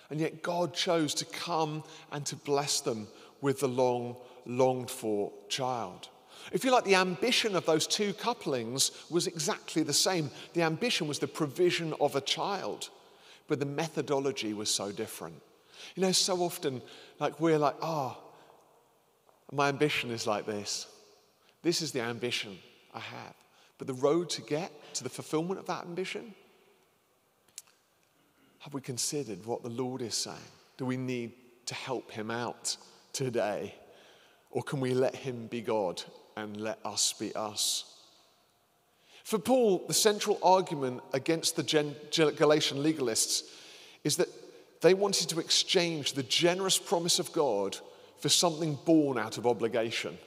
And 0.10 0.20
yet 0.20 0.44
God 0.44 0.74
chose 0.74 1.14
to 1.16 1.26
come 1.26 1.84
and 2.12 2.26
to 2.28 2.36
bless 2.36 2.82
them 2.82 3.08
with 3.42 3.60
the 3.60 3.68
long 3.68 4.16
longed 4.46 4.92
for 4.92 5.32
child. 5.50 6.10
If 6.52 6.64
you 6.64 6.72
like, 6.72 6.84
the 6.84 6.96
ambition 6.96 7.56
of 7.56 7.66
those 7.66 7.88
two 7.88 8.14
couplings 8.14 8.92
was 9.10 9.28
exactly 9.28 9.84
the 9.84 9.94
same. 9.94 10.30
The 10.54 10.64
ambition 10.64 11.08
was 11.08 11.20
the 11.20 11.28
provision 11.28 11.94
of 12.02 12.16
a 12.16 12.22
child 12.22 12.90
but 13.48 13.60
the 13.60 13.66
methodology 13.66 14.54
was 14.54 14.70
so 14.70 14.92
different. 14.92 15.42
You 15.96 16.02
know, 16.02 16.12
so 16.12 16.38
often, 16.42 16.82
like, 17.20 17.40
we're 17.40 17.58
like, 17.58 17.76
oh, 17.82 18.18
my 19.52 19.70
ambition 19.70 20.12
is 20.12 20.26
like 20.26 20.46
this. 20.46 20.88
This 21.62 21.82
is 21.82 21.92
the 21.92 22.02
ambition 22.02 22.58
I 22.94 23.00
have. 23.00 23.36
But 23.78 23.88
the 23.88 23.94
road 23.94 24.30
to 24.32 24.42
get 24.42 24.72
to 24.96 25.04
the 25.04 25.10
fulfillment 25.10 25.60
of 25.60 25.66
that 25.68 25.86
ambition, 25.86 26.34
have 28.60 28.74
we 28.74 28.82
considered 28.82 29.46
what 29.46 29.62
the 29.62 29.70
Lord 29.70 30.02
is 30.02 30.16
saying? 30.16 30.38
Do 30.78 30.86
we 30.86 30.98
need 30.98 31.34
to 31.66 31.76
help 31.76 32.12
him 32.12 32.32
out 32.32 32.78
today? 33.12 33.76
Or 34.52 34.64
can 34.64 34.80
we 34.80 34.94
let 34.94 35.16
him 35.16 35.48
be 35.48 35.62
God 35.62 36.02
and 36.38 36.62
let 36.62 36.80
us 36.86 37.14
be 37.14 37.34
us? 37.36 37.93
For 39.24 39.40
Paul, 39.40 39.86
the 39.88 39.94
central 39.94 40.38
argument 40.44 41.02
against 41.14 41.56
the 41.56 41.64
Galatian 42.36 42.78
legalists 42.78 43.44
is 44.04 44.18
that 44.18 44.28
they 44.82 44.94
wanted 44.94 45.30
to 45.30 45.40
exchange 45.40 46.14
the 46.14 46.24
generous 46.24 46.78
promise 46.78 47.20
of 47.20 47.32
God 47.32 47.78
for 48.20 48.28
something 48.28 48.78
born 48.86 49.18
out 49.18 49.38
of 49.38 49.48
obligation. 49.48 50.18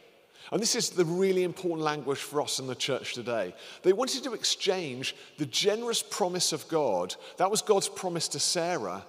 And 0.50 0.62
this 0.62 0.74
is 0.74 0.90
the 0.90 1.04
really 1.04 1.42
important 1.42 1.84
language 1.84 2.18
for 2.18 2.40
us 2.40 2.58
in 2.58 2.66
the 2.66 2.74
church 2.74 3.12
today. 3.12 3.54
They 3.82 3.92
wanted 3.92 4.24
to 4.24 4.32
exchange 4.32 5.14
the 5.38 5.46
generous 5.46 6.02
promise 6.02 6.52
of 6.52 6.66
God, 6.68 7.14
that 7.36 7.50
was 7.50 7.62
God's 7.62 7.88
promise 7.88 8.28
to 8.28 8.38
Sarah, 8.38 9.04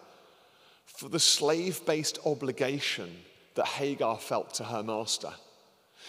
for 0.85 1.09
the 1.09 1.19
slave 1.19 1.85
based 1.85 2.19
obligation 2.25 3.15
that 3.55 3.67
Hagar 3.67 4.17
felt 4.17 4.55
to 4.55 4.63
her 4.63 4.83
master. 4.83 5.31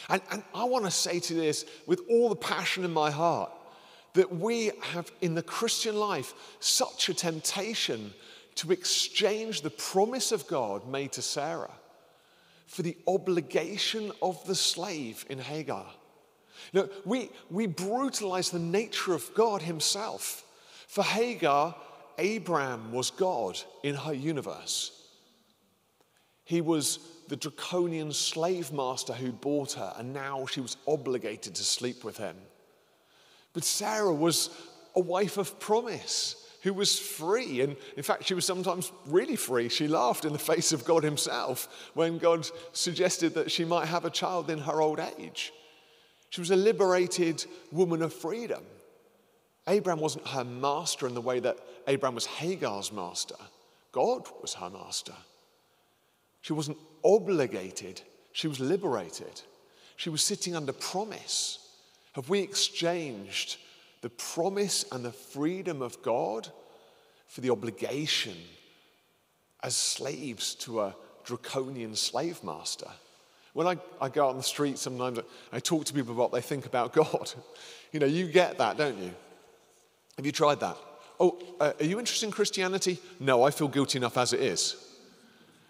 And, 0.09 0.23
and 0.31 0.43
I 0.55 0.65
want 0.65 0.85
to 0.85 0.91
say 0.91 1.21
to 1.21 1.35
this 1.35 1.65
with 1.87 2.01
all 2.11 2.29
the 2.29 2.37
passion 2.37 2.85
in 2.85 2.93
my 2.93 3.11
heart 3.11 3.53
that 4.19 4.35
we 4.35 4.73
have 4.81 5.13
in 5.21 5.37
the 5.37 5.43
Christian 5.45 5.95
life 5.95 6.35
such 6.59 7.09
a 7.09 7.15
temptation 7.15 8.13
to 8.57 8.73
exchange 8.73 9.61
the 9.61 9.71
promise 9.71 10.33
of 10.33 10.49
God 10.49 10.89
made 10.89 11.13
to 11.13 11.23
Sarah 11.23 11.71
for 12.67 12.83
the 12.83 12.97
obligation 13.07 14.11
of 14.21 14.45
the 14.45 14.57
slave 14.57 15.25
in 15.31 15.39
Hagar. 15.39 15.87
Know, 16.73 16.89
we, 17.05 17.31
we 17.49 17.69
brutalize 17.69 18.51
the 18.51 18.59
nature 18.59 19.15
of 19.15 19.33
God 19.35 19.63
Himself. 19.63 20.43
For 20.89 21.05
Hagar, 21.05 21.77
Abraham 22.19 22.91
was 22.91 23.13
God 23.13 23.57
in 23.85 23.95
her 23.95 24.15
universe. 24.15 25.01
He 26.43 26.61
was 26.61 26.99
the 27.29 27.37
draconian 27.37 28.13
slave 28.13 28.73
master 28.73 29.13
who 29.13 29.31
bought 29.31 29.75
her, 29.75 29.95
and 29.97 30.13
now 30.13 30.45
she 30.47 30.61
was 30.61 30.77
obligated 30.89 31.55
to 31.55 31.63
sleep 31.63 32.03
with 32.03 32.17
him. 32.17 32.35
But 33.59 33.65
Sarah 33.65 34.15
was 34.15 34.51
a 34.95 35.01
wife 35.01 35.37
of 35.37 35.59
promise 35.59 36.37
who 36.63 36.73
was 36.73 36.97
free. 36.97 37.61
And 37.61 37.75
in 37.97 38.05
fact, 38.05 38.25
she 38.25 38.35
was 38.35 38.45
sometimes 38.45 38.93
really 39.05 39.35
free. 39.35 39.69
She 39.69 39.89
laughed 39.89 40.25
in 40.25 40.33
the 40.33 40.39
face 40.39 40.71
of 40.71 40.85
God 40.85 41.03
Himself 41.03 41.91
when 41.95 42.19
God 42.19 42.49
suggested 42.73 43.35
that 43.35 43.51
she 43.51 43.65
might 43.65 43.87
have 43.87 44.05
a 44.05 44.11
child 44.11 44.49
in 44.49 44.61
her 44.61 44.81
old 44.81 45.01
age. 45.19 45.53
She 46.31 46.41
was 46.41 46.53
a 46.53 46.57
liberated 46.57 47.45
woman 47.73 48.01
of 48.01 48.13
freedom. 48.13 48.63
Abraham 49.67 49.99
wasn't 49.99 50.29
her 50.29 50.45
master 50.45 51.09
in 51.09 51.15
the 51.15 51.21
way 51.21 51.41
that 51.41 51.59
Abraham 51.89 52.15
was 52.15 52.27
Hagar's 52.27 52.93
master, 52.93 53.35
God 53.91 54.29
was 54.41 54.55
her 54.55 54.71
master. 54.71 55.15
She 56.43 56.53
wasn't 56.53 56.79
obligated, 57.03 58.03
she 58.31 58.47
was 58.47 58.61
liberated. 58.61 59.43
She 59.97 60.11
was 60.11 60.23
sitting 60.23 60.55
under 60.55 60.73
promise. 60.73 61.68
Have 62.19 62.29
we 62.29 62.41
exchanged 62.41 63.59
the 64.01 64.11
promise 64.11 64.85
and 64.91 65.05
the 65.05 65.13
freedom 65.13 65.83
of 65.83 66.03
God 66.03 66.49
for 67.29 67.43
the 67.43 67.51
obligation 67.51 68.35
as 69.63 69.77
slaves 69.77 70.57
to 70.57 70.81
a 70.81 70.97
draconian 71.23 71.95
slave 71.95 72.43
master? 72.43 72.89
When 73.53 73.69
I, 73.69 73.77
I 74.01 74.09
go 74.09 74.25
out 74.25 74.31
on 74.31 74.37
the 74.37 74.43
street, 74.43 74.79
sometimes 74.79 75.21
I 75.53 75.61
talk 75.61 75.85
to 75.85 75.93
people 75.93 76.13
about 76.13 76.33
what 76.33 76.33
they 76.33 76.41
think 76.41 76.67
about 76.67 76.93
God. 76.93 77.33
You 77.93 78.01
know, 78.01 78.07
you 78.07 78.27
get 78.27 78.59
that, 78.59 78.77
don't 78.77 78.99
you? 78.99 79.13
Have 80.17 80.27
you 80.27 80.33
tried 80.33 80.59
that? 80.59 80.77
Oh, 81.21 81.39
uh, 81.61 81.73
are 81.79 81.87
you 81.87 82.01
interested 82.01 82.27
in 82.27 82.33
Christianity? 82.33 82.99
No, 83.21 83.45
I 83.45 83.53
feel 83.53 83.69
guilty 83.69 83.99
enough 83.99 84.19
as 84.19 84.33
it 84.33 84.41
is. 84.41 84.75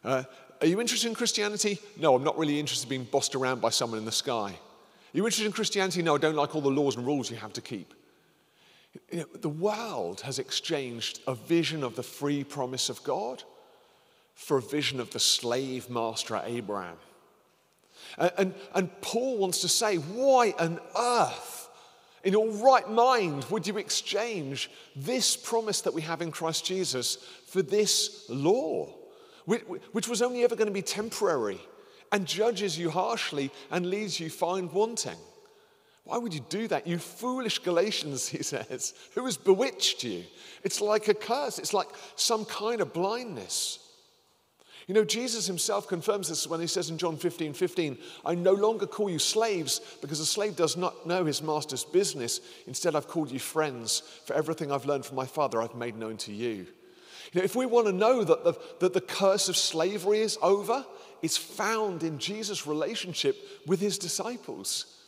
Uh, 0.02 0.23
are 0.62 0.67
you 0.67 0.81
interested 0.81 1.09
in 1.09 1.14
Christianity? 1.14 1.78
No, 1.99 2.14
I'm 2.14 2.25
not 2.25 2.38
really 2.38 2.59
interested 2.59 2.87
in 2.87 2.88
being 2.88 3.05
bossed 3.05 3.35
around 3.35 3.61
by 3.61 3.69
someone 3.69 3.99
in 3.99 4.07
the 4.07 4.12
sky. 4.12 4.59
Are 5.15 5.17
you 5.17 5.25
interested 5.25 5.47
in 5.47 5.53
Christianity? 5.53 6.03
No, 6.03 6.17
I 6.17 6.19
don't 6.19 6.37
like 6.37 6.55
all 6.55 6.61
the 6.61 6.69
laws 6.69 6.97
and 6.97 7.07
rules 7.07 7.31
you 7.31 7.37
have 7.38 7.55
to 7.55 7.62
keep. 7.62 7.95
You 9.11 9.21
know, 9.21 9.27
the 9.41 9.49
world 9.49 10.21
has 10.23 10.38
exchanged 10.38 11.21
a 11.27 11.35
vision 11.35 11.83
of 11.83 11.97
the 11.97 12.03
free 12.03 12.45
promise 12.45 12.88
of 12.91 13.03
God 13.05 13.43
for 14.35 14.59
a 14.59 14.62
vision 14.62 15.00
of 15.00 15.11
the 15.11 15.19
slave 15.19 15.88
master 15.88 16.41
Abraham. 16.45 16.97
And, 18.19 18.33
and, 18.38 18.55
and 18.75 19.00
Paul 19.00 19.38
wants 19.38 19.61
to 19.62 19.69
say, 19.69 19.97
why 19.97 20.55
on 20.59 20.79
earth, 20.99 21.69
in 22.23 22.33
your 22.33 22.50
right 22.50 22.88
mind, 22.88 23.45
would 23.47 23.67
you 23.67 23.79
exchange 23.79 24.71
this 24.95 25.37
promise 25.37 25.81
that 25.83 25.95
we 25.95 26.03
have 26.03 26.21
in 26.21 26.31
Christ 26.31 26.65
Jesus 26.67 27.17
for 27.47 27.62
this 27.62 28.27
law, 28.29 28.95
which, 29.47 29.62
which 29.93 30.09
was 30.09 30.21
only 30.21 30.45
ever 30.45 30.55
going 30.57 30.69
to 30.69 30.73
be 30.73 30.83
temporary? 30.83 31.61
And 32.12 32.27
judges 32.27 32.79
you 32.79 32.91
harshly 32.91 33.50
and 33.71 33.87
leaves 33.87 34.19
you 34.19 34.31
find 34.31 34.73
wanting. 34.73 35.17
Why 36.05 36.17
would 36.17 36.33
you 36.33 36.41
do 36.49 36.69
that? 36.69 36.87
You 36.87 36.99
foolish 36.99 37.59
Galatians, 37.59 38.29
he 38.31 38.43
says. 38.43 38.95
Who 39.15 39.25
has 39.27 39.37
bewitched 39.37 40.05
you? 40.05 40.25
It's 40.62 40.81
like 40.81 41.09
a 41.09 41.15
curse, 41.15 41.59
it's 41.59 41.75
like 41.75 41.88
some 42.17 42.45
kind 42.45 42.81
of 42.81 42.93
blindness. 42.93 43.81
You 44.87 44.95
know, 44.95 45.05
Jesus 45.05 45.47
himself 45.47 45.87
confirms 45.87 46.31
this 46.31 46.47
when 46.47 46.62
he 46.62 46.67
says 46.67 46.88
in 46.88 46.97
John 46.97 47.19
15 47.19 47.53
15, 47.53 47.99
I 48.25 48.35
no 48.35 48.55
longer 48.55 48.87
call 48.87 49.11
you 49.11 49.19
slaves 49.19 49.83
because 50.00 50.19
a 50.19 50.25
slave 50.25 50.57
does 50.57 50.79
not 50.79 51.07
know 51.07 51.27
his 51.27 51.43
master's 51.43 51.85
business. 51.85 52.41
Instead, 52.67 52.97
I've 52.97 53.07
called 53.07 53.31
you 53.31 53.38
friends. 53.38 54.03
For 54.25 54.33
everything 54.33 54.73
I've 54.73 54.87
learned 54.87 55.05
from 55.05 55.17
my 55.17 55.27
Father, 55.27 55.61
I've 55.61 55.75
made 55.75 55.95
known 55.95 56.17
to 56.19 56.33
you. 56.33 56.67
You 57.33 57.41
know, 57.41 57.43
if 57.43 57.55
we 57.55 57.67
want 57.67 57.87
to 57.87 57.93
know 57.93 58.25
that 58.25 58.45
the, 58.45 58.55
that 58.81 58.95
the 58.95 59.03
curse 59.03 59.50
of 59.50 59.59
slavery 59.59 60.21
is 60.21 60.38
over, 60.41 60.87
is 61.23 61.37
found 61.37 62.03
in 62.03 62.19
Jesus' 62.19 62.67
relationship 62.67 63.37
with 63.67 63.81
his 63.81 63.99
disciples. 63.99 64.99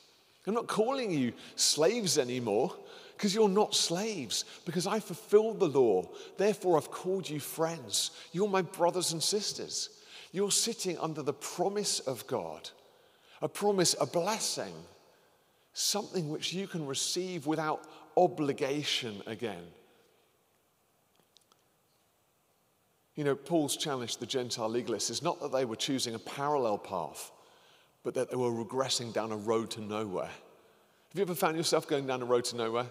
I'm 0.47 0.55
not 0.55 0.67
calling 0.67 1.11
you 1.11 1.33
slaves 1.55 2.19
anymore 2.19 2.75
because 3.17 3.35
you're 3.35 3.49
not 3.49 3.75
slaves, 3.75 4.47
because 4.65 4.87
I 4.87 4.99
fulfilled 4.99 5.61
the 5.61 5.69
law. 5.69 6.09
Therefore, 6.39 6.79
I've 6.79 6.91
called 6.91 7.29
you 7.29 7.39
friends. 7.39 8.13
You're 8.33 8.49
my 8.49 8.63
brothers 8.63 9.13
and 9.13 9.23
sisters. 9.23 9.91
You're 10.33 10.51
sitting 10.51 10.99
under 10.99 11.23
the 11.23 11.35
promise 11.35 12.01
of 12.01 12.27
God, 12.27 12.71
a 13.43 13.49
promise, 13.49 13.95
a 14.01 14.07
blessing, 14.07 14.73
something 15.75 16.31
which 16.31 16.53
you 16.55 16.67
can 16.67 16.87
receive 16.87 17.47
without 17.47 17.87
obligation 18.17 19.23
again. 19.27 19.65
You 23.17 23.25
know, 23.25 23.35
Paul's 23.35 23.77
challenge 23.77 24.15
to 24.15 24.21
the 24.21 24.27
Gentile 24.27 24.71
legalists 24.71 25.11
is 25.11 25.23
not 25.23 25.41
that 25.41 25.53
they 25.53 25.65
were 25.65 25.77
choosing 25.77 26.15
a 26.15 26.19
parallel 26.19 26.79
path, 26.79 27.31
but 28.03 28.15
that 28.15 28.31
they 28.31 28.37
were 28.37 28.51
regressing 28.51 29.13
down 29.13 29.33
a 29.33 29.37
road 29.37 29.71
to 29.73 29.81
nowhere. 29.81 30.25
Have 30.27 31.17
you 31.17 31.23
ever 31.23 31.35
found 31.35 31.57
yourself 31.57 31.89
going 31.89 32.07
down 32.07 32.23
a 32.23 32.25
road 32.25 32.45
to 32.47 32.57
nowhere? 32.57 32.87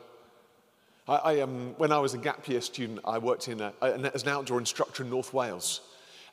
I, 1.08 1.16
I 1.16 1.40
um, 1.40 1.74
when 1.78 1.92
I 1.92 2.00
was 2.00 2.14
a 2.14 2.18
gap 2.18 2.48
year 2.48 2.62
student, 2.62 3.00
I 3.06 3.18
worked 3.18 3.48
in 3.48 3.62
a, 3.62 3.74
as 3.82 4.24
an 4.24 4.30
outdoor 4.30 4.60
instructor 4.60 5.04
in 5.04 5.10
North 5.10 5.34
Wales. 5.34 5.82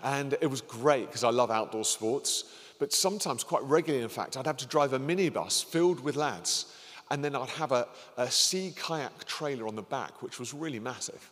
And 0.03 0.37
it 0.41 0.51
was 0.51 0.61
great 0.61 1.07
because 1.07 1.25
I 1.25 1.31
love 1.31 1.51
outdoor 1.51 1.85
sports. 1.85 2.45
But 2.79 2.93
sometimes, 2.93 3.43
quite 3.43 3.63
regularly, 3.63 4.03
in 4.03 4.11
fact, 4.11 4.37
I'd 4.37 4.47
have 4.47 4.59
to 4.59 4.67
drive 4.67 4.93
a 4.93 4.99
minibus 4.99 5.65
filled 5.65 6.01
with 6.01 6.17
lads. 6.17 6.75
And 7.11 7.25
then 7.25 7.35
I'd 7.35 7.49
have 7.51 7.73
a, 7.73 7.89
a 8.19 8.31
sea 8.31 8.75
kayak 8.77 9.25
trailer 9.25 9.67
on 9.67 9.77
the 9.77 9.83
back, 9.83 10.23
which 10.23 10.39
was 10.39 10.53
really 10.53 10.81
massive. 10.81 11.31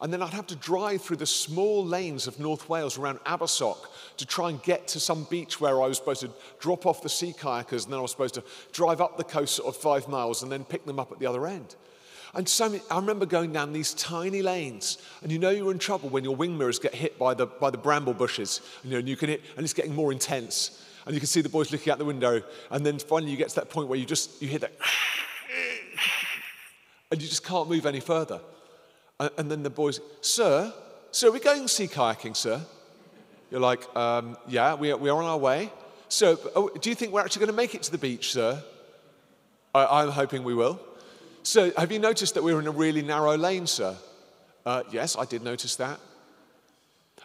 And 0.00 0.12
then 0.12 0.22
I'd 0.22 0.32
have 0.32 0.46
to 0.48 0.56
drive 0.56 1.02
through 1.02 1.18
the 1.18 1.26
small 1.26 1.84
lanes 1.84 2.26
of 2.26 2.40
North 2.40 2.68
Wales 2.68 2.98
around 2.98 3.18
Abersoch 3.20 3.78
to 4.16 4.26
try 4.26 4.50
and 4.50 4.62
get 4.62 4.88
to 4.88 5.00
some 5.00 5.24
beach 5.24 5.60
where 5.60 5.80
I 5.82 5.86
was 5.86 5.98
supposed 5.98 6.22
to 6.22 6.30
drop 6.58 6.86
off 6.86 7.02
the 7.02 7.08
sea 7.08 7.32
kayakers 7.32 7.84
and 7.84 7.92
then 7.92 7.98
I 7.98 8.02
was 8.02 8.10
supposed 8.10 8.34
to 8.34 8.44
drive 8.72 9.00
up 9.00 9.16
the 9.16 9.24
coast 9.24 9.56
sort 9.56 9.68
of 9.68 9.80
five 9.80 10.08
miles 10.08 10.42
and 10.42 10.50
then 10.50 10.64
pick 10.64 10.84
them 10.86 10.98
up 10.98 11.12
at 11.12 11.18
the 11.18 11.26
other 11.26 11.46
end. 11.46 11.76
And 12.34 12.48
so 12.48 12.80
I 12.90 12.96
remember 12.96 13.26
going 13.26 13.52
down 13.52 13.74
these 13.74 13.92
tiny 13.92 14.40
lanes, 14.40 14.96
and 15.22 15.30
you 15.30 15.38
know 15.38 15.50
you're 15.50 15.70
in 15.70 15.78
trouble 15.78 16.08
when 16.08 16.24
your 16.24 16.34
wing 16.34 16.56
mirrors 16.56 16.78
get 16.78 16.94
hit 16.94 17.18
by 17.18 17.34
the, 17.34 17.46
by 17.46 17.68
the 17.68 17.76
bramble 17.76 18.14
bushes. 18.14 18.62
You 18.82 18.92
know, 18.92 18.98
and 18.98 19.08
you 19.08 19.16
can 19.16 19.28
hit, 19.28 19.42
and 19.56 19.64
it's 19.64 19.74
getting 19.74 19.94
more 19.94 20.12
intense. 20.12 20.82
And 21.04 21.14
you 21.14 21.20
can 21.20 21.26
see 21.26 21.42
the 21.42 21.50
boys 21.50 21.70
looking 21.70 21.92
out 21.92 21.98
the 21.98 22.06
window, 22.06 22.42
and 22.70 22.86
then 22.86 22.98
finally 22.98 23.30
you 23.30 23.36
get 23.36 23.50
to 23.50 23.54
that 23.56 23.68
point 23.68 23.88
where 23.88 23.98
you 23.98 24.06
just 24.06 24.40
you 24.40 24.48
hear 24.48 24.60
that, 24.60 24.72
and 27.10 27.20
you 27.20 27.28
just 27.28 27.44
can't 27.44 27.68
move 27.68 27.84
any 27.84 28.00
further. 28.00 28.40
And 29.36 29.50
then 29.50 29.62
the 29.62 29.70
boys, 29.70 30.00
Sir, 30.20 30.72
sir, 31.10 31.28
are 31.28 31.32
we 31.32 31.40
going 31.40 31.68
sea 31.68 31.86
kayaking, 31.86 32.36
sir? 32.36 32.60
You're 33.50 33.60
like, 33.60 33.84
um, 33.96 34.36
Yeah, 34.48 34.74
we 34.74 34.92
are, 34.92 34.96
we 34.96 35.10
are 35.10 35.16
on 35.16 35.24
our 35.24 35.38
way. 35.38 35.70
So, 36.08 36.38
oh, 36.54 36.68
do 36.68 36.90
you 36.90 36.94
think 36.94 37.12
we're 37.12 37.22
actually 37.22 37.40
going 37.40 37.56
to 37.56 37.56
make 37.56 37.74
it 37.74 37.82
to 37.84 37.90
the 37.90 37.98
beach, 37.98 38.32
sir? 38.32 38.62
I, 39.74 40.02
I'm 40.02 40.10
hoping 40.10 40.44
we 40.44 40.54
will. 40.54 40.80
So, 41.42 41.72
have 41.76 41.90
you 41.90 41.98
noticed 41.98 42.34
that 42.34 42.42
we're 42.42 42.60
in 42.60 42.66
a 42.66 42.72
really 42.72 43.02
narrow 43.02 43.36
lane, 43.36 43.66
sir? 43.66 43.96
Uh, 44.66 44.82
yes, 44.90 45.16
I 45.16 45.24
did 45.24 45.42
notice 45.42 45.76
that. 45.76 45.98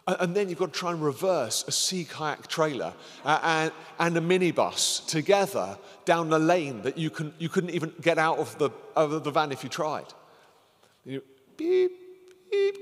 And 0.07 0.33
then 0.33 0.47
you've 0.47 0.57
got 0.57 0.71
to 0.71 0.79
try 0.79 0.91
and 0.91 1.01
reverse 1.01 1.65
a 1.67 1.71
sea 1.71 2.05
kayak 2.05 2.47
trailer 2.47 2.93
uh, 3.25 3.39
and, 3.43 3.71
and 3.99 4.17
a 4.17 4.21
minibus 4.21 5.05
together 5.05 5.77
down 6.05 6.31
a 6.31 6.39
lane 6.39 6.81
that 6.83 6.97
you, 6.97 7.09
can, 7.09 7.33
you 7.39 7.49
couldn't 7.49 7.71
even 7.71 7.91
get 8.01 8.17
out 8.17 8.37
of 8.37 8.57
the, 8.57 8.69
of 8.95 9.25
the 9.25 9.31
van 9.31 9.51
if 9.51 9.63
you 9.65 9.69
tried. 9.69 10.05
Beep, 11.57 11.91
beep, 12.51 12.77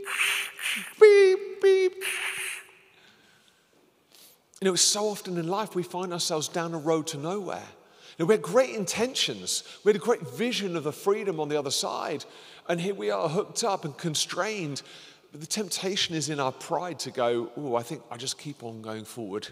beep, 1.00 1.62
beep. 1.62 2.04
You 4.62 4.72
know, 4.72 4.76
so 4.76 5.06
often 5.10 5.38
in 5.38 5.48
life 5.48 5.76
we 5.76 5.84
find 5.84 6.14
ourselves 6.14 6.48
down 6.48 6.74
a 6.74 6.78
road 6.78 7.08
to 7.08 7.18
nowhere. 7.18 7.64
You 8.18 8.24
know, 8.24 8.28
we 8.28 8.34
had 8.34 8.42
great 8.42 8.72
intentions, 8.72 9.64
we 9.84 9.90
had 9.90 10.02
a 10.02 10.04
great 10.04 10.22
vision 10.22 10.76
of 10.76 10.84
the 10.86 10.94
freedom 10.94 11.40
on 11.40 11.50
the 11.50 11.60
other 11.60 11.72
side, 11.72 12.24
and 12.70 12.80
here 12.80 12.96
we 12.96 13.12
are 13.12 13.28
hooked 13.28 13.64
up 13.64 13.84
and 13.86 13.98
constrained. 13.98 14.82
But 15.32 15.42
the 15.42 15.48
temptation 15.48 16.16
is 16.16 16.30
in 16.30 16.40
our 16.40 16.54
pride 16.54 17.00
to 17.00 17.12
go, 17.12 17.52
oh, 17.58 17.76
I 17.76 17.84
think 17.84 18.02
I 18.10 18.16
just 18.16 18.38
keep 18.38 18.64
on 18.64 18.82
going 18.82 19.04
forward. 19.04 19.50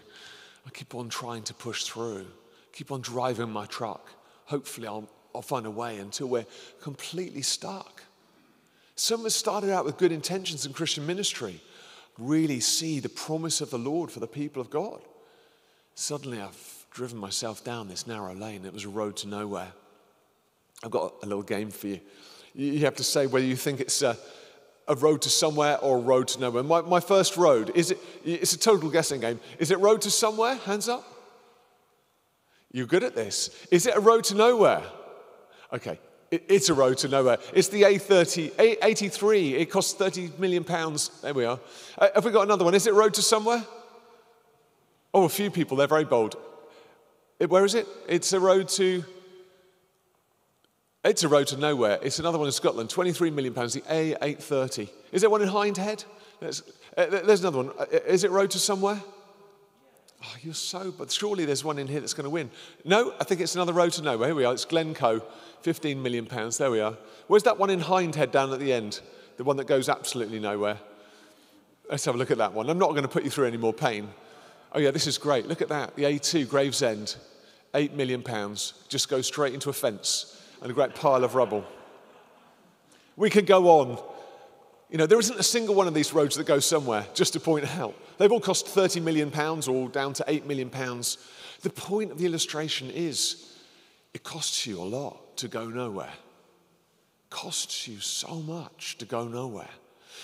I 0.66 0.70
keep 0.70 0.96
on 0.96 1.10
trying 1.10 1.44
to 1.44 1.54
push 1.54 1.84
through, 1.84 2.26
keep 2.72 2.90
on 2.90 3.02
driving 3.02 3.50
my 3.50 3.66
truck. 3.66 4.10
Hopefully, 4.46 4.88
I'll, 4.88 5.10
I'll 5.36 5.42
find 5.42 5.66
a 5.66 5.72
way 5.72 5.98
until 5.98 6.28
we're 6.28 6.46
completely 6.82 7.42
stuck. 7.42 8.04
Some 8.96 9.22
of 9.22 9.26
us 9.26 9.36
started 9.36 9.72
out 9.72 9.86
with 9.86 9.98
good 9.98 10.12
intentions 10.12 10.66
in 10.66 10.74
Christian 10.74 11.06
ministry, 11.06 11.60
really 12.18 12.60
see 12.60 13.00
the 13.00 13.10
promise 13.10 13.60
of 13.62 13.70
the 13.70 13.80
Lord 13.80 14.12
for 14.12 14.20
the 14.20 14.28
people 14.28 14.62
of 14.62 14.70
God. 14.70 15.02
Suddenly, 15.96 16.42
I've 16.42 16.86
driven 16.92 17.18
myself 17.18 17.64
down 17.64 17.88
this 17.88 18.06
narrow 18.06 18.36
lane. 18.36 18.66
It 18.66 18.74
was 18.74 18.86
a 18.86 18.90
road 18.90 19.18
to 19.18 19.28
nowhere. 19.28 19.72
I've 20.84 20.92
got 20.92 21.16
a 21.24 21.26
little 21.26 21.44
game 21.44 21.72
for 21.72 21.88
you. 21.88 22.00
You 22.54 22.80
have 22.82 22.96
to 22.98 23.04
say 23.04 23.26
whether 23.26 23.46
you 23.46 23.56
think 23.56 23.80
it's 23.80 24.02
a, 24.04 24.16
a 24.88 24.96
road 24.96 25.24
to 25.24 25.30
somewhere 25.30 25.80
or 25.80 25.98
a 25.98 26.02
road 26.02 26.28
to 26.30 26.40
nowhere. 26.40 26.62
My, 26.62 26.82
my 26.82 27.00
first 27.00 27.36
road, 27.36 27.72
is 27.74 27.92
it, 27.92 27.98
it's 28.24 28.54
a 28.54 28.60
total 28.60 28.90
guessing 28.90 29.22
game. 29.22 29.40
Is 29.58 29.72
it 29.72 29.80
road 29.80 30.02
to 30.02 30.12
somewhere? 30.12 30.56
Hands 30.56 30.88
up. 30.88 31.04
You're 32.72 32.88
good 32.88 33.04
at 33.04 33.16
this. 33.16 33.50
Is 33.72 33.88
it 33.88 33.96
a 33.96 34.00
road 34.00 34.24
to 34.26 34.36
nowhere? 34.36 34.84
Okay, 35.72 36.00
it's 36.48 36.70
a 36.70 36.74
road 36.74 36.98
to 37.00 37.08
nowhere. 37.08 37.38
It's 37.54 37.68
the 37.68 37.84
A30, 37.84 38.52
A83. 38.54 39.60
It 39.60 39.70
costs 39.70 39.94
30 39.94 40.32
million 40.40 40.64
pounds. 40.64 41.22
There 41.22 41.34
we 41.34 41.46
are. 41.46 41.60
Uh, 41.98 42.10
have 42.16 42.26
we 42.26 42.32
got 42.32 42.44
another 42.44 42.66
one? 42.66 42.74
Is 42.74 42.88
it 42.88 42.94
road 42.94 43.14
to 43.16 43.22
somewhere? 43.22 43.64
Oh, 45.14 45.26
a 45.26 45.30
few 45.30 45.52
people. 45.52 45.78
They're 45.78 45.88
very 45.88 46.06
bold. 46.06 46.36
It, 47.40 47.50
where 47.50 47.66
is 47.66 47.76
it? 47.76 47.88
It's 48.08 48.34
a 48.34 48.40
road 48.40 48.68
to. 48.70 49.04
It's 51.04 51.24
a 51.24 51.28
road 51.28 51.48
to 51.48 51.58
nowhere. 51.58 52.00
It's 52.02 52.20
another 52.20 52.38
one 52.38 52.48
in 52.48 52.54
Scotland. 52.54 52.90
23 52.90 53.30
million 53.30 53.54
pounds. 53.54 53.74
The 53.74 53.82
A830. 53.82 54.90
Is 55.12 55.22
there 55.22 55.30
one 55.30 55.42
in 55.42 55.50
Hindhead? 55.50 56.06
There's, 56.40 56.64
uh, 56.98 57.06
there's 57.08 57.42
another 57.42 57.58
one. 57.58 57.72
Uh, 57.78 57.86
is 58.08 58.24
it 58.24 58.32
road 58.32 58.52
to 58.52 58.60
somewhere? 58.60 59.02
Oh, 60.26 60.36
you're 60.42 60.54
so, 60.54 60.92
but 60.92 61.12
surely 61.12 61.44
there's 61.44 61.64
one 61.64 61.78
in 61.78 61.88
here 61.88 62.00
that's 62.00 62.14
going 62.14 62.24
to 62.24 62.30
win. 62.30 62.50
No, 62.86 63.14
I 63.20 63.26
think 63.26 63.42
it's 63.42 63.56
another 63.56 63.74
road 63.74 63.92
to 63.94 64.02
nowhere. 64.02 64.30
Here 64.30 64.36
we 64.36 64.46
are. 64.46 64.54
It's 64.54 64.64
Glencoe, 64.64 65.22
15 65.62 66.02
million 66.02 66.26
pounds. 66.26 66.58
There 66.58 66.72
we 66.72 66.80
are. 66.80 66.98
Where's 67.28 67.44
that 67.44 67.58
one 67.58 67.70
in 67.70 67.82
Hindhead 67.82 68.32
down 68.32 68.54
at 68.54 68.60
the 68.60 68.72
end? 68.72 69.02
The 69.36 69.44
one 69.44 69.58
that 69.58 69.68
goes 69.68 69.90
absolutely 69.90 70.40
nowhere. 70.40 70.78
Let's 71.90 72.06
have 72.06 72.16
a 72.16 72.18
look 72.18 72.32
at 72.32 72.38
that 72.38 72.54
one. 72.54 72.70
I'm 72.70 72.80
not 72.80 72.92
going 72.92 73.04
to 73.04 73.10
put 73.10 73.26
you 73.26 73.30
through 73.30 73.48
any 73.48 73.58
more 73.58 73.74
pain. 73.74 74.10
Oh, 74.72 74.80
yeah, 74.80 74.92
this 74.92 75.08
is 75.08 75.18
great. 75.18 75.46
Look 75.48 75.62
at 75.62 75.70
that. 75.70 75.96
The 75.96 76.04
A2, 76.04 76.48
Gravesend, 76.48 77.18
8 77.76 77.94
million 77.94 78.24
pounds. 78.24 78.74
Just 78.88 79.10
goes 79.10 79.28
straight 79.28 79.54
into 79.54 79.70
a 79.70 79.74
fence 79.74 80.42
and 80.62 80.72
a 80.72 80.74
great 80.74 80.96
pile 80.96 81.26
of 81.26 81.36
rubble. 81.36 81.66
We 83.18 83.30
could 83.30 83.46
go 83.46 83.68
on. 83.68 84.02
You 84.94 85.00
know, 85.00 85.08
there 85.08 85.20
isn't 85.20 85.40
a 85.40 85.44
single 85.44 85.74
one 85.74 85.88
of 85.88 85.96
these 85.96 86.14
roads 86.14 86.36
that 86.36 86.46
goes 86.46 86.68
somewhere, 86.68 87.08
just 87.16 87.34
to 87.34 87.40
point 87.40 87.66
out. 87.80 87.96
They've 88.20 88.32
all 88.32 88.40
cost 88.40 88.68
30 88.68 89.00
million 89.00 89.32
pounds 89.32 89.68
or 89.68 89.90
down 89.90 90.14
to 90.14 90.24
8 90.28 90.46
million 90.46 90.70
pounds. 90.70 91.18
The 91.64 91.72
point 91.72 92.12
of 92.12 92.20
the 92.20 92.28
illustration 92.28 92.92
is 92.92 93.58
it 94.14 94.22
costs 94.22 94.68
you 94.68 94.80
a 94.80 94.84
lot 94.84 95.36
to 95.38 95.48
go 95.48 95.68
nowhere. 95.68 96.14
Costs 97.32 97.88
you 97.88 98.02
so 98.02 98.36
much 98.36 99.00
to 99.00 99.06
go 99.06 99.28
nowhere. 99.28 99.72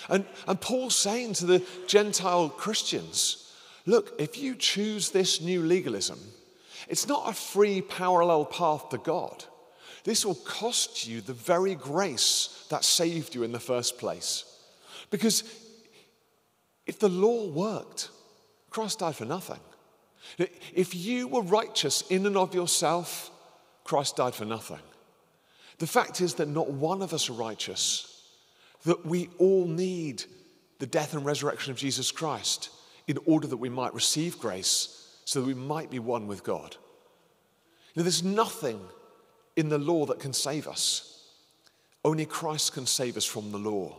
And, 0.07 0.23
and 0.47 0.61
Paul's 0.61 0.95
saying 0.95 1.33
to 1.33 1.47
the 1.47 1.65
Gentile 1.87 2.49
Christians, 2.49 3.51
look, 3.87 4.13
if 4.19 4.37
you 4.37 4.53
choose 4.53 5.09
this 5.09 5.41
new 5.41 5.63
legalism, 5.63 6.19
it's 6.87 7.07
not 7.07 7.27
a 7.27 7.33
free 7.33 7.81
parallel 7.81 8.45
path 8.45 8.89
to 8.89 8.99
God. 8.99 9.45
This 10.03 10.23
will 10.23 10.35
cost 10.35 11.07
you 11.07 11.21
the 11.21 11.33
very 11.33 11.73
grace 11.73 12.67
that 12.69 12.85
saved 12.85 13.33
you 13.33 13.41
in 13.41 13.51
the 13.51 13.59
first 13.59 13.97
place. 13.97 14.45
Because 15.09 15.43
if 16.85 16.99
the 16.99 17.09
law 17.09 17.47
worked, 17.47 18.09
Christ 18.69 18.99
died 18.99 19.15
for 19.15 19.25
nothing. 19.25 19.59
If 20.73 20.95
you 20.95 21.27
were 21.27 21.41
righteous 21.41 22.03
in 22.09 22.25
and 22.25 22.37
of 22.37 22.53
yourself, 22.53 23.31
Christ 23.83 24.17
died 24.17 24.35
for 24.35 24.45
nothing. 24.45 24.79
The 25.79 25.87
fact 25.87 26.21
is 26.21 26.35
that 26.35 26.47
not 26.47 26.69
one 26.69 27.01
of 27.01 27.13
us 27.13 27.29
are 27.29 27.33
righteous, 27.33 28.23
that 28.85 29.05
we 29.05 29.29
all 29.37 29.65
need 29.65 30.23
the 30.79 30.85
death 30.85 31.13
and 31.13 31.25
resurrection 31.25 31.71
of 31.71 31.77
Jesus 31.77 32.11
Christ 32.11 32.69
in 33.07 33.17
order 33.25 33.47
that 33.47 33.57
we 33.57 33.69
might 33.69 33.93
receive 33.93 34.39
grace 34.39 34.95
so 35.25 35.41
that 35.41 35.47
we 35.47 35.53
might 35.53 35.89
be 35.89 35.99
one 35.99 36.27
with 36.27 36.43
God. 36.43 36.75
Now, 37.95 38.03
there's 38.03 38.23
nothing 38.23 38.79
in 39.55 39.69
the 39.69 39.77
law 39.77 40.05
that 40.05 40.19
can 40.19 40.33
save 40.33 40.67
us. 40.67 41.23
Only 42.05 42.25
Christ 42.25 42.73
can 42.73 42.85
save 42.85 43.17
us 43.17 43.25
from 43.25 43.51
the 43.51 43.57
law. 43.57 43.97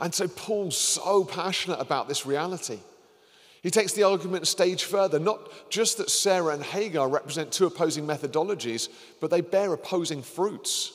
And 0.00 0.14
so 0.14 0.28
Paul's 0.28 0.78
so 0.78 1.24
passionate 1.24 1.80
about 1.80 2.08
this 2.08 2.26
reality. 2.26 2.78
He 3.62 3.70
takes 3.70 3.92
the 3.92 4.04
argument 4.04 4.44
a 4.44 4.46
stage 4.46 4.84
further, 4.84 5.18
not 5.18 5.70
just 5.70 5.98
that 5.98 6.10
Sarah 6.10 6.54
and 6.54 6.62
Hagar 6.62 7.08
represent 7.08 7.50
two 7.50 7.66
opposing 7.66 8.06
methodologies, 8.06 8.88
but 9.20 9.30
they 9.30 9.40
bear 9.40 9.72
opposing 9.72 10.22
fruits. 10.22 10.92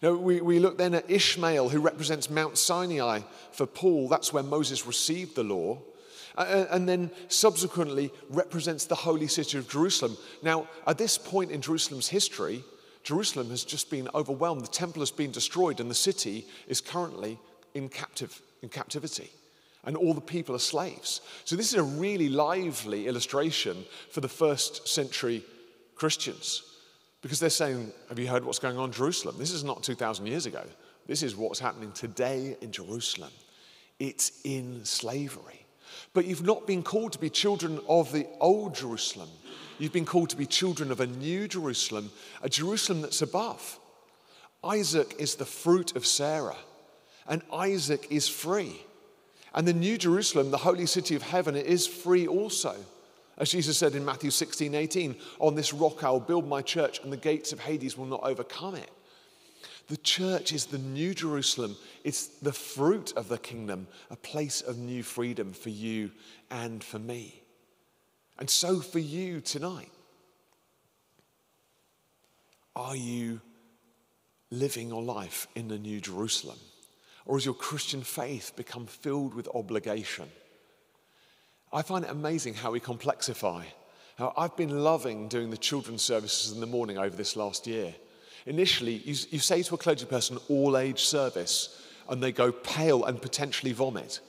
Know, 0.00 0.16
we, 0.16 0.40
we 0.40 0.58
look 0.58 0.78
then 0.78 0.94
at 0.94 1.10
Ishmael, 1.10 1.68
who 1.68 1.80
represents 1.80 2.30
Mount 2.30 2.56
Sinai 2.56 3.20
for 3.50 3.66
Paul. 3.66 4.08
That's 4.08 4.32
where 4.32 4.44
Moses 4.44 4.86
received 4.86 5.34
the 5.34 5.42
law. 5.42 5.82
And 6.36 6.88
then 6.88 7.10
subsequently 7.26 8.12
represents 8.30 8.84
the 8.84 8.94
holy 8.94 9.26
city 9.26 9.58
of 9.58 9.68
Jerusalem. 9.68 10.16
Now, 10.40 10.68
at 10.86 10.96
this 10.96 11.18
point 11.18 11.50
in 11.50 11.60
Jerusalem's 11.60 12.08
history, 12.08 12.62
Jerusalem 13.02 13.50
has 13.50 13.64
just 13.64 13.90
been 13.90 14.08
overwhelmed. 14.14 14.62
The 14.62 14.68
temple 14.68 15.02
has 15.02 15.10
been 15.10 15.32
destroyed, 15.32 15.80
and 15.80 15.90
the 15.90 15.96
city 15.96 16.46
is 16.68 16.80
currently 16.80 17.40
in, 17.74 17.88
captive, 17.88 18.40
in 18.62 18.68
captivity. 18.68 19.30
And 19.84 19.96
all 19.96 20.14
the 20.14 20.20
people 20.20 20.54
are 20.54 20.60
slaves. 20.60 21.20
So, 21.44 21.56
this 21.56 21.72
is 21.72 21.78
a 21.78 21.82
really 21.82 22.28
lively 22.28 23.06
illustration 23.06 23.84
for 24.10 24.20
the 24.20 24.28
first 24.28 24.88
century 24.88 25.42
Christians 25.94 26.62
because 27.22 27.40
they're 27.40 27.50
saying, 27.50 27.92
Have 28.08 28.18
you 28.18 28.28
heard 28.28 28.44
what's 28.44 28.58
going 28.58 28.76
on 28.76 28.86
in 28.86 28.92
Jerusalem? 28.92 29.36
This 29.38 29.52
is 29.52 29.64
not 29.64 29.82
2,000 29.82 30.26
years 30.26 30.46
ago. 30.46 30.64
This 31.06 31.22
is 31.22 31.36
what's 31.36 31.58
happening 31.58 31.92
today 31.92 32.56
in 32.60 32.70
Jerusalem. 32.70 33.30
It's 33.98 34.40
in 34.44 34.84
slavery. 34.84 35.64
But 36.12 36.26
you've 36.26 36.44
not 36.44 36.66
been 36.66 36.82
called 36.82 37.12
to 37.12 37.18
be 37.18 37.30
children 37.30 37.80
of 37.88 38.12
the 38.12 38.26
old 38.40 38.74
Jerusalem. 38.74 39.28
You've 39.78 39.92
been 39.92 40.04
called 40.04 40.30
to 40.30 40.36
be 40.36 40.46
children 40.46 40.90
of 40.90 41.00
a 41.00 41.06
new 41.06 41.48
Jerusalem, 41.48 42.10
a 42.42 42.48
Jerusalem 42.48 43.00
that's 43.00 43.22
above. 43.22 43.78
Isaac 44.62 45.14
is 45.18 45.36
the 45.36 45.44
fruit 45.44 45.96
of 45.96 46.06
Sarah, 46.06 46.56
and 47.28 47.42
Isaac 47.52 48.06
is 48.10 48.28
free. 48.28 48.80
And 49.54 49.66
the 49.66 49.72
New 49.72 49.98
Jerusalem, 49.98 50.50
the 50.50 50.56
holy 50.56 50.86
city 50.86 51.14
of 51.14 51.22
heaven, 51.22 51.54
it 51.54 51.66
is 51.66 51.86
free 51.86 52.26
also. 52.26 52.74
As 53.36 53.50
Jesus 53.50 53.78
said 53.78 53.94
in 53.94 54.04
Matthew 54.04 54.30
16, 54.30 54.74
18, 54.74 55.16
on 55.38 55.54
this 55.54 55.72
rock 55.72 56.02
I 56.02 56.10
will 56.10 56.20
build 56.20 56.48
my 56.48 56.60
church, 56.60 57.00
and 57.02 57.12
the 57.12 57.16
gates 57.16 57.52
of 57.52 57.60
Hades 57.60 57.96
will 57.96 58.06
not 58.06 58.24
overcome 58.24 58.74
it. 58.74 58.90
The 59.86 59.96
church 59.96 60.52
is 60.52 60.66
the 60.66 60.78
new 60.78 61.14
Jerusalem. 61.14 61.76
It's 62.04 62.26
the 62.26 62.52
fruit 62.52 63.12
of 63.16 63.28
the 63.28 63.38
kingdom, 63.38 63.86
a 64.10 64.16
place 64.16 64.60
of 64.60 64.76
new 64.76 65.02
freedom 65.02 65.52
for 65.52 65.70
you 65.70 66.10
and 66.50 66.84
for 66.84 66.98
me. 66.98 67.42
And 68.38 68.50
so 68.50 68.80
for 68.80 68.98
you 68.98 69.40
tonight. 69.40 69.90
Are 72.76 72.96
you 72.96 73.40
living 74.50 74.88
your 74.88 75.02
life 75.02 75.48
in 75.54 75.68
the 75.68 75.78
new 75.78 76.00
Jerusalem? 76.00 76.58
Or 77.28 77.36
has 77.36 77.44
your 77.44 77.54
Christian 77.54 78.02
faith 78.02 78.54
become 78.56 78.86
filled 78.86 79.34
with 79.34 79.48
obligation? 79.54 80.28
I 81.72 81.82
find 81.82 82.04
it 82.04 82.10
amazing 82.10 82.54
how 82.54 82.70
we 82.70 82.80
complexify. 82.80 83.64
Now, 84.18 84.32
I've 84.36 84.56
been 84.56 84.82
loving 84.82 85.28
doing 85.28 85.50
the 85.50 85.58
children's 85.58 86.02
services 86.02 86.52
in 86.52 86.60
the 86.60 86.66
morning 86.66 86.96
over 86.96 87.14
this 87.14 87.36
last 87.36 87.66
year. 87.66 87.94
Initially, 88.46 88.94
you, 88.94 89.14
you 89.30 89.38
say 89.38 89.62
to 89.62 89.74
a 89.74 89.78
clergy 89.78 90.06
person, 90.06 90.38
all 90.48 90.78
age 90.78 91.02
service, 91.02 91.86
and 92.08 92.22
they 92.22 92.32
go 92.32 92.50
pale 92.50 93.04
and 93.04 93.20
potentially 93.20 93.72
vomit. 93.72 94.20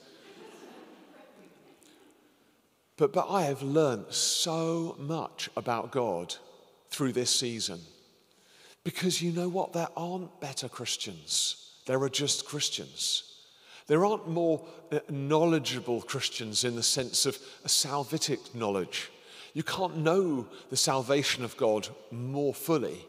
But, 2.98 3.14
but 3.14 3.30
I 3.30 3.44
have 3.44 3.62
learned 3.62 4.12
so 4.12 4.94
much 4.98 5.48
about 5.56 5.90
God 5.90 6.34
through 6.90 7.12
this 7.12 7.30
season. 7.30 7.80
Because 8.84 9.22
you 9.22 9.32
know 9.32 9.48
what? 9.48 9.72
There 9.72 9.88
aren't 9.96 10.38
better 10.38 10.68
Christians, 10.68 11.69
there 11.90 12.00
are 12.00 12.08
just 12.08 12.44
Christians. 12.44 13.24
There 13.88 14.04
aren't 14.04 14.28
more 14.28 14.64
uh, 14.92 15.00
knowledgeable 15.08 16.02
Christians 16.02 16.62
in 16.62 16.76
the 16.76 16.84
sense 16.84 17.26
of 17.26 17.36
a 17.64 17.68
salvific 17.68 18.54
knowledge. 18.54 19.10
You 19.54 19.64
can't 19.64 19.96
know 19.96 20.46
the 20.68 20.76
salvation 20.76 21.42
of 21.42 21.56
God 21.56 21.88
more 22.12 22.54
fully. 22.54 23.04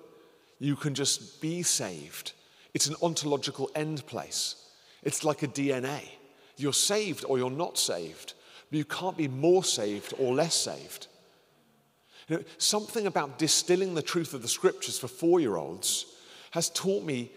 You 0.58 0.76
can 0.76 0.96
just 0.96 1.40
be 1.42 1.62
saved. 1.62 2.32
It's 2.74 2.88
an 2.88 2.96
ontological 3.04 3.70
end 3.76 4.04
place. 4.08 4.56
It's 5.04 5.24
like 5.24 5.44
a 5.44 5.48
DNA. 5.48 6.02
You're 6.58 6.74
saved 6.74 7.24
or 7.30 7.38
you're 7.38 7.52
not 7.52 7.78
saved, 7.78 8.34
but 8.72 8.78
you 8.80 8.86
can't 8.86 9.16
be 9.16 9.28
more 9.28 9.64
saved 9.64 10.16
or 10.18 10.34
less 10.34 10.56
saved. 10.56 11.06
You 12.28 12.38
know, 12.38 12.44
something 12.58 13.06
about 13.06 13.38
distilling 13.38 13.94
the 13.94 14.02
truth 14.02 14.34
of 14.34 14.42
the 14.42 14.48
scriptures 14.48 14.98
for 14.98 15.08
four 15.08 15.40
year 15.40 15.58
olds 15.58 16.08
has 16.50 16.72
taught 16.72 17.04
me 17.04 17.30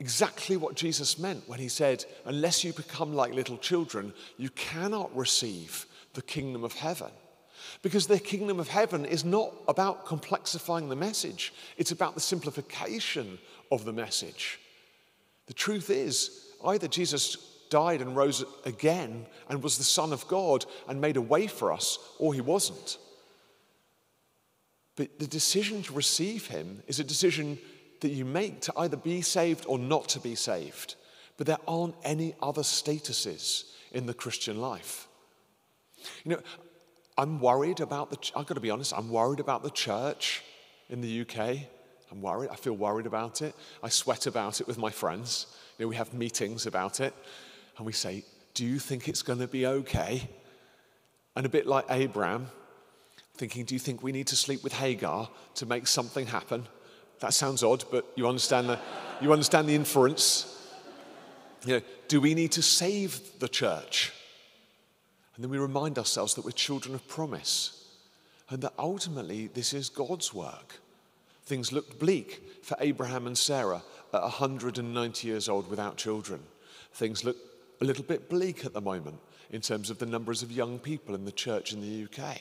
exactly 0.00 0.56
what 0.56 0.74
Jesus 0.74 1.18
meant 1.18 1.48
when 1.48 1.58
he 1.58 1.68
said, 1.68 2.04
Unless 2.24 2.64
you 2.64 2.72
become 2.72 3.14
like 3.14 3.34
little 3.34 3.58
children, 3.58 4.12
you 4.36 4.50
cannot 4.50 5.14
receive 5.16 5.86
the 6.14 6.22
kingdom 6.22 6.64
of 6.64 6.72
heaven. 6.72 7.10
Because 7.82 8.06
the 8.06 8.18
kingdom 8.18 8.60
of 8.60 8.68
heaven 8.68 9.04
is 9.04 9.24
not 9.24 9.52
about 9.66 10.06
complexifying 10.06 10.88
the 10.88 10.96
message, 10.96 11.52
it's 11.76 11.92
about 11.92 12.14
the 12.14 12.20
simplification 12.20 13.38
of 13.70 13.84
the 13.84 13.92
message. 13.92 14.58
The 15.46 15.54
truth 15.54 15.90
is, 15.90 16.46
either 16.64 16.88
Jesus 16.88 17.36
died 17.70 18.00
and 18.00 18.16
rose 18.16 18.44
again 18.64 19.26
and 19.48 19.62
was 19.62 19.78
the 19.78 19.84
Son 19.84 20.12
of 20.12 20.26
God 20.28 20.64
and 20.88 21.00
made 21.00 21.16
a 21.16 21.22
way 21.22 21.46
for 21.46 21.72
us, 21.72 21.98
or 22.18 22.34
he 22.34 22.40
wasn't. 22.40 22.98
But 24.96 25.18
the 25.18 25.26
decision 25.26 25.82
to 25.84 25.92
receive 25.92 26.48
him 26.48 26.82
is 26.86 26.98
a 26.98 27.04
decision 27.04 27.58
that 28.00 28.10
you 28.10 28.24
make 28.24 28.60
to 28.62 28.72
either 28.76 28.96
be 28.96 29.22
saved 29.22 29.64
or 29.66 29.78
not 29.78 30.08
to 30.10 30.20
be 30.20 30.34
saved. 30.34 30.94
But 31.36 31.46
there 31.46 31.58
aren't 31.66 31.94
any 32.04 32.34
other 32.42 32.62
statuses 32.62 33.64
in 33.92 34.06
the 34.06 34.14
Christian 34.14 34.60
life. 34.60 35.08
You 36.24 36.32
know, 36.32 36.40
I'm 37.16 37.40
worried 37.40 37.80
about 37.80 38.10
the, 38.10 38.18
I've 38.36 38.46
got 38.46 38.54
to 38.54 38.60
be 38.60 38.70
honest, 38.70 38.92
I'm 38.96 39.10
worried 39.10 39.40
about 39.40 39.62
the 39.62 39.70
church 39.70 40.42
in 40.88 41.00
the 41.00 41.20
UK. 41.22 41.58
I'm 42.10 42.22
worried. 42.22 42.50
I 42.50 42.56
feel 42.56 42.74
worried 42.74 43.06
about 43.06 43.42
it. 43.42 43.54
I 43.82 43.88
sweat 43.88 44.26
about 44.26 44.60
it 44.60 44.66
with 44.66 44.78
my 44.78 44.90
friends. 44.90 45.46
You 45.78 45.84
know, 45.84 45.88
we 45.88 45.96
have 45.96 46.14
meetings 46.14 46.66
about 46.66 47.00
it 47.00 47.14
and 47.76 47.86
we 47.86 47.92
say, 47.92 48.24
Do 48.54 48.64
you 48.64 48.78
think 48.78 49.08
it's 49.08 49.22
going 49.22 49.40
to 49.40 49.46
be 49.46 49.66
okay? 49.66 50.28
And 51.36 51.44
a 51.44 51.48
bit 51.48 51.66
like 51.66 51.84
Abraham, 51.90 52.48
thinking, 53.36 53.64
Do 53.64 53.74
you 53.74 53.78
think 53.78 54.02
we 54.02 54.12
need 54.12 54.28
to 54.28 54.36
sleep 54.36 54.64
with 54.64 54.72
Hagar 54.72 55.28
to 55.56 55.66
make 55.66 55.86
something 55.86 56.26
happen? 56.26 56.66
That 57.20 57.34
sounds 57.34 57.62
odd, 57.62 57.84
but 57.90 58.06
you 58.14 58.28
understand 58.28 58.68
the, 58.68 58.78
you 59.20 59.32
understand 59.32 59.68
the 59.68 59.74
inference. 59.74 60.54
You 61.66 61.74
know, 61.74 61.82
do 62.06 62.20
we 62.20 62.34
need 62.34 62.52
to 62.52 62.62
save 62.62 63.38
the 63.40 63.48
church? 63.48 64.12
And 65.34 65.44
then 65.44 65.50
we 65.50 65.58
remind 65.58 65.98
ourselves 65.98 66.34
that 66.34 66.44
we're 66.44 66.50
children 66.52 66.94
of 66.94 67.06
promise 67.08 67.84
and 68.50 68.62
that 68.62 68.72
ultimately 68.78 69.48
this 69.48 69.72
is 69.72 69.88
God's 69.88 70.32
work. 70.32 70.80
Things 71.44 71.72
looked 71.72 71.98
bleak 71.98 72.64
for 72.64 72.76
Abraham 72.80 73.26
and 73.26 73.36
Sarah 73.36 73.82
at 74.12 74.22
190 74.22 75.28
years 75.28 75.48
old 75.48 75.68
without 75.68 75.96
children. 75.96 76.40
Things 76.92 77.24
look 77.24 77.36
a 77.80 77.84
little 77.84 78.04
bit 78.04 78.28
bleak 78.28 78.64
at 78.64 78.72
the 78.72 78.80
moment 78.80 79.18
in 79.50 79.60
terms 79.60 79.90
of 79.90 79.98
the 79.98 80.06
numbers 80.06 80.42
of 80.42 80.52
young 80.52 80.78
people 80.78 81.14
in 81.14 81.24
the 81.24 81.32
church 81.32 81.72
in 81.72 81.80
the 81.80 82.04
UK. 82.04 82.40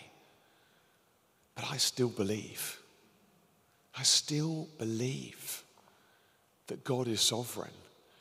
But 1.55 1.65
I 1.71 1.77
still 1.77 2.09
believe 2.09 2.79
I 3.97 4.03
still 4.03 4.67
believe 4.77 5.63
that 6.67 6.83
God 6.83 7.07
is 7.07 7.21
sovereign 7.21 7.71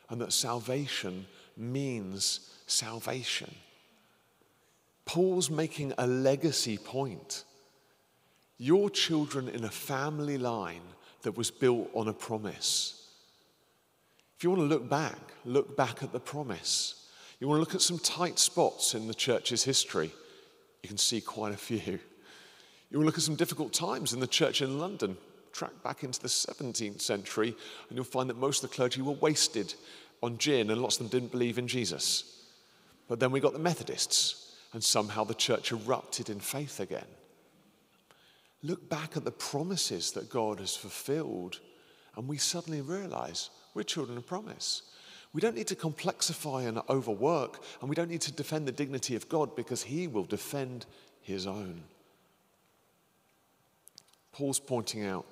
and 0.08 0.20
that 0.20 0.32
salvation 0.32 1.26
means 1.56 2.40
salvation. 2.66 3.54
Paul's 5.04 5.50
making 5.50 5.92
a 5.98 6.06
legacy 6.06 6.78
point. 6.78 7.44
Your 8.58 8.88
children 8.88 9.48
in 9.48 9.64
a 9.64 9.70
family 9.70 10.38
line 10.38 10.82
that 11.22 11.36
was 11.36 11.50
built 11.50 11.90
on 11.94 12.08
a 12.08 12.12
promise. 12.12 13.08
If 14.36 14.44
you 14.44 14.50
want 14.50 14.62
to 14.62 14.66
look 14.66 14.88
back, 14.88 15.18
look 15.44 15.76
back 15.76 16.02
at 16.02 16.12
the 16.12 16.20
promise. 16.20 17.06
You 17.38 17.48
want 17.48 17.58
to 17.58 17.60
look 17.60 17.74
at 17.74 17.82
some 17.82 17.98
tight 17.98 18.38
spots 18.38 18.94
in 18.94 19.08
the 19.08 19.14
church's 19.14 19.64
history, 19.64 20.10
you 20.82 20.88
can 20.88 20.98
see 20.98 21.20
quite 21.20 21.52
a 21.52 21.56
few. 21.56 21.98
You 22.90 22.98
want 22.98 23.02
to 23.02 23.06
look 23.06 23.18
at 23.18 23.22
some 23.22 23.36
difficult 23.36 23.72
times 23.72 24.12
in 24.12 24.20
the 24.20 24.26
church 24.26 24.62
in 24.62 24.78
London, 24.78 25.16
track 25.56 25.82
back 25.82 26.04
into 26.04 26.20
the 26.20 26.28
17th 26.28 27.00
century, 27.00 27.56
and 27.88 27.96
you'll 27.96 28.04
find 28.04 28.28
that 28.28 28.36
most 28.36 28.62
of 28.62 28.70
the 28.70 28.76
clergy 28.76 29.02
were 29.02 29.12
wasted 29.12 29.74
on 30.22 30.38
gin, 30.38 30.70
and 30.70 30.82
lots 30.82 30.96
of 30.96 31.10
them 31.10 31.20
didn't 31.20 31.32
believe 31.32 31.58
in 31.58 31.66
Jesus. 31.66 32.44
But 33.08 33.20
then 33.20 33.30
we 33.30 33.40
got 33.40 33.52
the 33.52 33.58
Methodists, 33.58 34.54
and 34.72 34.82
somehow 34.82 35.24
the 35.24 35.34
church 35.34 35.72
erupted 35.72 36.28
in 36.28 36.40
faith 36.40 36.80
again. 36.80 37.06
Look 38.62 38.88
back 38.88 39.16
at 39.16 39.24
the 39.24 39.30
promises 39.30 40.12
that 40.12 40.30
God 40.30 40.60
has 40.60 40.76
fulfilled, 40.76 41.60
and 42.16 42.28
we 42.28 42.36
suddenly 42.36 42.80
realize 42.80 43.50
we're 43.74 43.82
children 43.82 44.18
of 44.18 44.26
promise. 44.26 44.82
We 45.32 45.40
don't 45.40 45.54
need 45.54 45.66
to 45.68 45.76
complexify 45.76 46.66
and 46.66 46.80
overwork, 46.88 47.62
and 47.80 47.88
we 47.88 47.94
don't 47.94 48.10
need 48.10 48.22
to 48.22 48.32
defend 48.32 48.66
the 48.66 48.72
dignity 48.72 49.16
of 49.16 49.28
God 49.28 49.54
because 49.54 49.82
He 49.82 50.06
will 50.06 50.24
defend 50.24 50.86
His 51.20 51.46
own. 51.46 51.82
Paul's 54.32 54.60
pointing 54.60 55.04
out 55.04 55.26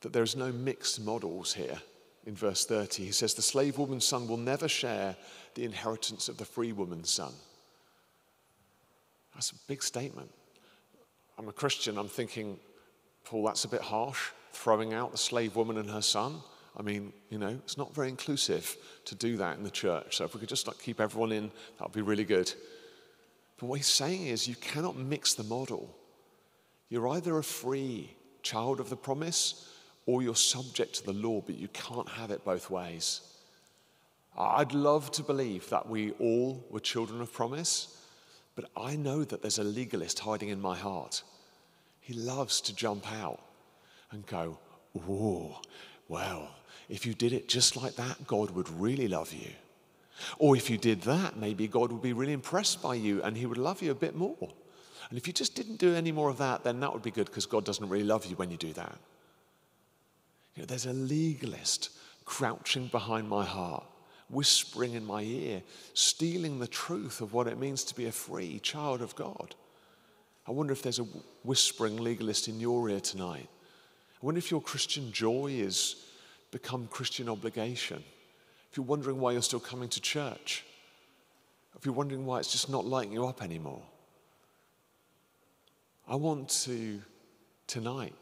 that 0.00 0.12
there's 0.12 0.36
no 0.36 0.52
mixed 0.52 1.00
models 1.00 1.54
here 1.54 1.78
in 2.26 2.34
verse 2.34 2.64
30. 2.64 3.04
He 3.04 3.12
says, 3.12 3.34
The 3.34 3.42
slave 3.42 3.78
woman's 3.78 4.04
son 4.04 4.28
will 4.28 4.36
never 4.36 4.68
share 4.68 5.16
the 5.54 5.64
inheritance 5.64 6.28
of 6.28 6.36
the 6.36 6.44
free 6.44 6.72
woman's 6.72 7.10
son. 7.10 7.32
That's 9.34 9.50
a 9.50 9.56
big 9.66 9.82
statement. 9.82 10.30
I'm 11.38 11.48
a 11.48 11.52
Christian, 11.52 11.96
I'm 11.98 12.08
thinking, 12.08 12.58
Paul, 13.24 13.44
that's 13.44 13.64
a 13.64 13.68
bit 13.68 13.80
harsh, 13.80 14.30
throwing 14.52 14.92
out 14.92 15.12
the 15.12 15.18
slave 15.18 15.54
woman 15.54 15.78
and 15.78 15.88
her 15.90 16.02
son. 16.02 16.40
I 16.76 16.82
mean, 16.82 17.12
you 17.30 17.38
know, 17.38 17.58
it's 17.64 17.78
not 17.78 17.94
very 17.94 18.08
inclusive 18.08 18.76
to 19.04 19.14
do 19.14 19.36
that 19.36 19.56
in 19.56 19.64
the 19.64 19.70
church. 19.70 20.16
So 20.16 20.24
if 20.24 20.34
we 20.34 20.40
could 20.40 20.48
just 20.48 20.66
like 20.66 20.78
keep 20.78 21.00
everyone 21.00 21.32
in, 21.32 21.50
that 21.78 21.84
would 21.84 21.92
be 21.92 22.02
really 22.02 22.24
good. 22.24 22.52
But 23.58 23.66
what 23.66 23.76
he's 23.76 23.86
saying 23.86 24.26
is 24.26 24.46
you 24.46 24.54
cannot 24.56 24.96
mix 24.96 25.34
the 25.34 25.44
model. 25.44 25.94
You're 26.88 27.08
either 27.08 27.38
a 27.38 27.44
free 27.44 28.16
child 28.42 28.80
of 28.80 28.90
the 28.90 28.96
promise 28.96 29.68
or 30.08 30.22
you're 30.22 30.34
subject 30.34 30.94
to 30.94 31.04
the 31.04 31.12
law, 31.12 31.42
but 31.44 31.58
you 31.58 31.68
can't 31.68 32.08
have 32.08 32.30
it 32.30 32.42
both 32.42 32.70
ways. 32.70 33.20
I'd 34.38 34.72
love 34.72 35.10
to 35.12 35.22
believe 35.22 35.68
that 35.68 35.86
we 35.86 36.12
all 36.12 36.64
were 36.70 36.80
children 36.80 37.20
of 37.20 37.30
promise, 37.30 37.94
but 38.56 38.70
I 38.74 38.96
know 38.96 39.22
that 39.22 39.42
there's 39.42 39.58
a 39.58 39.64
legalist 39.64 40.20
hiding 40.20 40.48
in 40.48 40.62
my 40.62 40.78
heart. 40.78 41.22
He 42.00 42.14
loves 42.14 42.62
to 42.62 42.74
jump 42.74 43.12
out 43.20 43.38
and 44.10 44.24
go, 44.24 44.58
Oh, 44.98 45.60
well, 46.08 46.54
if 46.88 47.04
you 47.04 47.12
did 47.12 47.34
it 47.34 47.46
just 47.46 47.76
like 47.76 47.96
that, 47.96 48.26
God 48.26 48.52
would 48.52 48.70
really 48.80 49.08
love 49.08 49.34
you. 49.34 49.50
Or 50.38 50.56
if 50.56 50.70
you 50.70 50.78
did 50.78 51.02
that, 51.02 51.36
maybe 51.36 51.68
God 51.68 51.92
would 51.92 52.00
be 52.00 52.14
really 52.14 52.32
impressed 52.32 52.80
by 52.80 52.94
you 52.94 53.22
and 53.22 53.36
he 53.36 53.44
would 53.44 53.58
love 53.58 53.82
you 53.82 53.90
a 53.90 53.94
bit 54.06 54.16
more. 54.16 54.48
And 55.10 55.18
if 55.18 55.26
you 55.26 55.34
just 55.34 55.54
didn't 55.54 55.76
do 55.76 55.94
any 55.94 56.12
more 56.12 56.30
of 56.30 56.38
that, 56.38 56.64
then 56.64 56.80
that 56.80 56.94
would 56.94 57.02
be 57.02 57.10
good 57.10 57.26
because 57.26 57.44
God 57.44 57.66
doesn't 57.66 57.90
really 57.90 58.04
love 58.04 58.24
you 58.24 58.36
when 58.36 58.50
you 58.50 58.56
do 58.56 58.72
that. 58.72 58.98
You 60.58 60.62
know, 60.62 60.66
there's 60.66 60.86
a 60.86 60.92
legalist 60.92 61.90
crouching 62.24 62.88
behind 62.88 63.28
my 63.28 63.44
heart, 63.44 63.86
whispering 64.28 64.94
in 64.94 65.06
my 65.06 65.22
ear, 65.22 65.62
stealing 65.94 66.58
the 66.58 66.66
truth 66.66 67.20
of 67.20 67.32
what 67.32 67.46
it 67.46 67.60
means 67.60 67.84
to 67.84 67.94
be 67.94 68.06
a 68.06 68.12
free 68.12 68.58
child 68.58 69.00
of 69.00 69.14
God. 69.14 69.54
I 70.48 70.50
wonder 70.50 70.72
if 70.72 70.82
there's 70.82 70.98
a 70.98 71.06
whispering 71.44 71.96
legalist 71.96 72.48
in 72.48 72.58
your 72.58 72.90
ear 72.90 72.98
tonight. 72.98 73.48
I 74.20 74.26
wonder 74.26 74.40
if 74.40 74.50
your 74.50 74.60
Christian 74.60 75.12
joy 75.12 75.60
has 75.62 75.94
become 76.50 76.88
Christian 76.88 77.28
obligation. 77.28 78.02
If 78.72 78.76
you're 78.76 78.84
wondering 78.84 79.20
why 79.20 79.34
you're 79.34 79.42
still 79.42 79.60
coming 79.60 79.88
to 79.90 80.00
church, 80.00 80.64
if 81.76 81.86
you're 81.86 81.94
wondering 81.94 82.26
why 82.26 82.40
it's 82.40 82.50
just 82.50 82.68
not 82.68 82.84
lighting 82.84 83.12
you 83.12 83.26
up 83.26 83.44
anymore, 83.44 83.82
I 86.08 86.16
want 86.16 86.48
to 86.64 87.00
tonight 87.68 88.14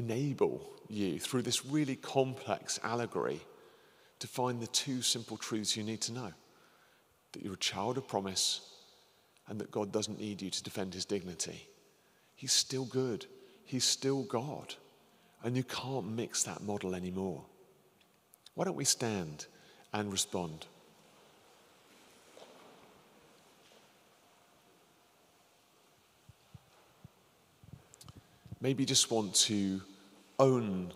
enable 0.00 0.68
you 0.88 1.18
through 1.18 1.42
this 1.42 1.64
really 1.64 1.96
complex 1.96 2.80
allegory 2.82 3.40
to 4.18 4.26
find 4.26 4.60
the 4.60 4.66
two 4.66 5.00
simple 5.02 5.36
truths 5.36 5.76
you 5.76 5.84
need 5.84 6.00
to 6.00 6.12
know 6.12 6.32
that 7.32 7.42
you're 7.42 7.54
a 7.54 7.58
child 7.58 7.96
of 7.96 8.08
promise 8.08 8.60
and 9.46 9.60
that 9.60 9.70
God 9.70 9.92
doesn't 9.92 10.18
need 10.18 10.42
you 10.42 10.50
to 10.50 10.62
defend 10.62 10.94
his 10.94 11.04
dignity. 11.04 11.68
He's 12.34 12.52
still 12.52 12.84
good, 12.84 13.26
he's 13.64 13.84
still 13.84 14.22
God, 14.24 14.74
and 15.44 15.56
you 15.56 15.62
can't 15.62 16.06
mix 16.06 16.42
that 16.42 16.62
model 16.62 16.94
anymore. 16.94 17.42
Why 18.54 18.64
don't 18.64 18.76
we 18.76 18.84
stand 18.84 19.46
and 19.92 20.10
respond? 20.10 20.66
Maybe 28.60 28.84
just 28.84 29.10
want 29.10 29.34
to 29.46 29.80
own 30.40 30.92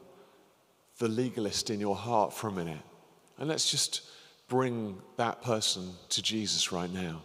the 0.99 1.09
legalist 1.09 1.71
in 1.71 1.79
your 1.79 1.95
heart 1.95 2.33
for 2.33 2.49
a 2.49 2.53
minute. 2.53 2.81
And 3.39 3.49
let's 3.49 3.71
just 3.71 4.03
bring 4.49 5.01
that 5.17 5.43
person 5.43 5.91
to 6.09 6.23
Jesus 6.23 6.73
right 6.73 6.93
now. 6.93 7.23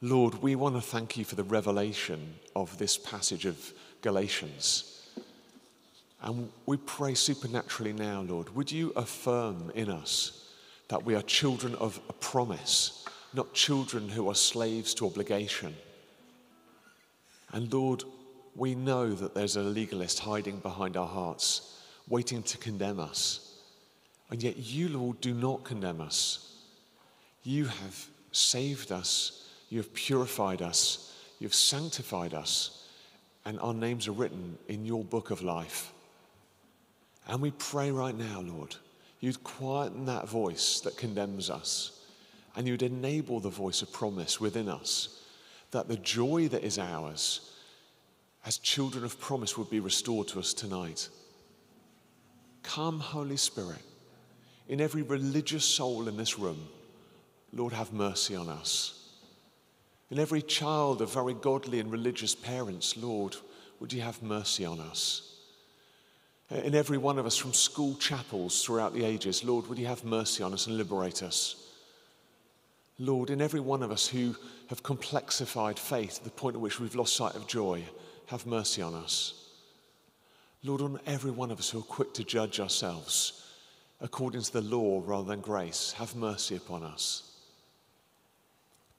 Lord, 0.00 0.42
we 0.42 0.54
want 0.56 0.74
to 0.74 0.80
thank 0.80 1.16
you 1.16 1.24
for 1.24 1.36
the 1.36 1.44
revelation 1.44 2.34
of 2.54 2.76
this 2.78 2.98
passage 2.98 3.46
of 3.46 3.72
Galatians. 4.02 5.08
And 6.22 6.50
we 6.66 6.76
pray 6.76 7.14
supernaturally 7.14 7.92
now, 7.92 8.22
Lord, 8.22 8.54
would 8.54 8.70
you 8.70 8.92
affirm 8.96 9.70
in 9.74 9.90
us 9.90 10.48
that 10.88 11.04
we 11.04 11.14
are 11.14 11.22
children 11.22 11.74
of 11.76 12.00
a 12.08 12.12
promise, 12.12 13.04
not 13.32 13.54
children 13.54 14.08
who 14.08 14.28
are 14.28 14.34
slaves 14.34 14.92
to 14.94 15.06
obligation? 15.06 15.74
And 17.52 17.72
Lord, 17.72 18.04
we 18.56 18.74
know 18.74 19.12
that 19.12 19.34
there's 19.34 19.56
a 19.56 19.62
legalist 19.62 20.20
hiding 20.20 20.58
behind 20.60 20.96
our 20.96 21.06
hearts, 21.06 21.78
waiting 22.08 22.42
to 22.44 22.58
condemn 22.58 22.98
us. 22.98 23.60
And 24.30 24.42
yet, 24.42 24.56
you, 24.56 24.88
Lord, 24.88 25.20
do 25.20 25.34
not 25.34 25.64
condemn 25.64 26.00
us. 26.00 26.54
You 27.42 27.66
have 27.66 28.06
saved 28.32 28.90
us, 28.90 29.48
you 29.68 29.78
have 29.78 29.92
purified 29.94 30.62
us, 30.62 31.14
you 31.38 31.46
have 31.46 31.54
sanctified 31.54 32.34
us, 32.34 32.88
and 33.44 33.60
our 33.60 33.74
names 33.74 34.08
are 34.08 34.12
written 34.12 34.58
in 34.68 34.84
your 34.84 35.04
book 35.04 35.30
of 35.30 35.42
life. 35.42 35.92
And 37.28 37.40
we 37.40 37.50
pray 37.52 37.90
right 37.90 38.16
now, 38.16 38.40
Lord, 38.40 38.74
you'd 39.20 39.44
quieten 39.44 40.06
that 40.06 40.28
voice 40.28 40.80
that 40.80 40.96
condemns 40.96 41.50
us, 41.50 42.00
and 42.56 42.66
you'd 42.66 42.82
enable 42.82 43.38
the 43.38 43.50
voice 43.50 43.82
of 43.82 43.92
promise 43.92 44.40
within 44.40 44.68
us, 44.68 45.22
that 45.72 45.88
the 45.88 45.96
joy 45.96 46.48
that 46.48 46.64
is 46.64 46.78
ours 46.78 47.52
as 48.46 48.58
children 48.58 49.04
of 49.04 49.20
promise 49.20 49.58
would 49.58 49.68
be 49.68 49.80
restored 49.80 50.28
to 50.28 50.38
us 50.38 50.54
tonight. 50.54 51.08
Come, 52.62 53.00
Holy 53.00 53.36
Spirit, 53.36 53.82
in 54.68 54.80
every 54.80 55.02
religious 55.02 55.64
soul 55.64 56.06
in 56.08 56.16
this 56.16 56.38
room, 56.38 56.68
Lord, 57.52 57.72
have 57.72 57.92
mercy 57.92 58.36
on 58.36 58.48
us. 58.48 59.10
In 60.10 60.20
every 60.20 60.42
child 60.42 61.02
of 61.02 61.12
very 61.12 61.34
godly 61.34 61.80
and 61.80 61.90
religious 61.90 62.34
parents, 62.34 62.96
Lord, 62.96 63.36
would 63.80 63.92
you 63.92 64.00
have 64.02 64.22
mercy 64.22 64.64
on 64.64 64.78
us? 64.78 65.34
In 66.50 66.76
every 66.76 66.98
one 66.98 67.18
of 67.18 67.26
us 67.26 67.36
from 67.36 67.52
school 67.52 67.96
chapels 67.96 68.64
throughout 68.64 68.94
the 68.94 69.04
ages, 69.04 69.42
Lord, 69.42 69.66
would 69.66 69.78
you 69.78 69.86
have 69.86 70.04
mercy 70.04 70.44
on 70.44 70.52
us 70.52 70.68
and 70.68 70.76
liberate 70.76 71.24
us? 71.24 71.66
Lord, 73.00 73.30
in 73.30 73.42
every 73.42 73.60
one 73.60 73.82
of 73.82 73.90
us 73.90 74.06
who 74.06 74.36
have 74.68 74.84
complexified 74.84 75.78
faith 75.78 76.18
to 76.18 76.24
the 76.24 76.30
point 76.30 76.54
at 76.54 76.62
which 76.62 76.78
we've 76.78 76.94
lost 76.94 77.16
sight 77.16 77.34
of 77.34 77.48
joy, 77.48 77.82
have 78.26 78.46
mercy 78.46 78.82
on 78.82 78.94
us. 78.94 79.46
Lord, 80.62 80.80
on 80.80 81.00
every 81.06 81.30
one 81.30 81.50
of 81.50 81.58
us 81.58 81.70
who 81.70 81.78
are 81.78 81.82
quick 81.82 82.12
to 82.14 82.24
judge 82.24 82.60
ourselves 82.60 83.44
according 84.00 84.42
to 84.42 84.52
the 84.52 84.60
law 84.60 85.02
rather 85.04 85.28
than 85.28 85.40
grace, 85.40 85.92
have 85.92 86.14
mercy 86.16 86.56
upon 86.56 86.82
us. 86.82 87.22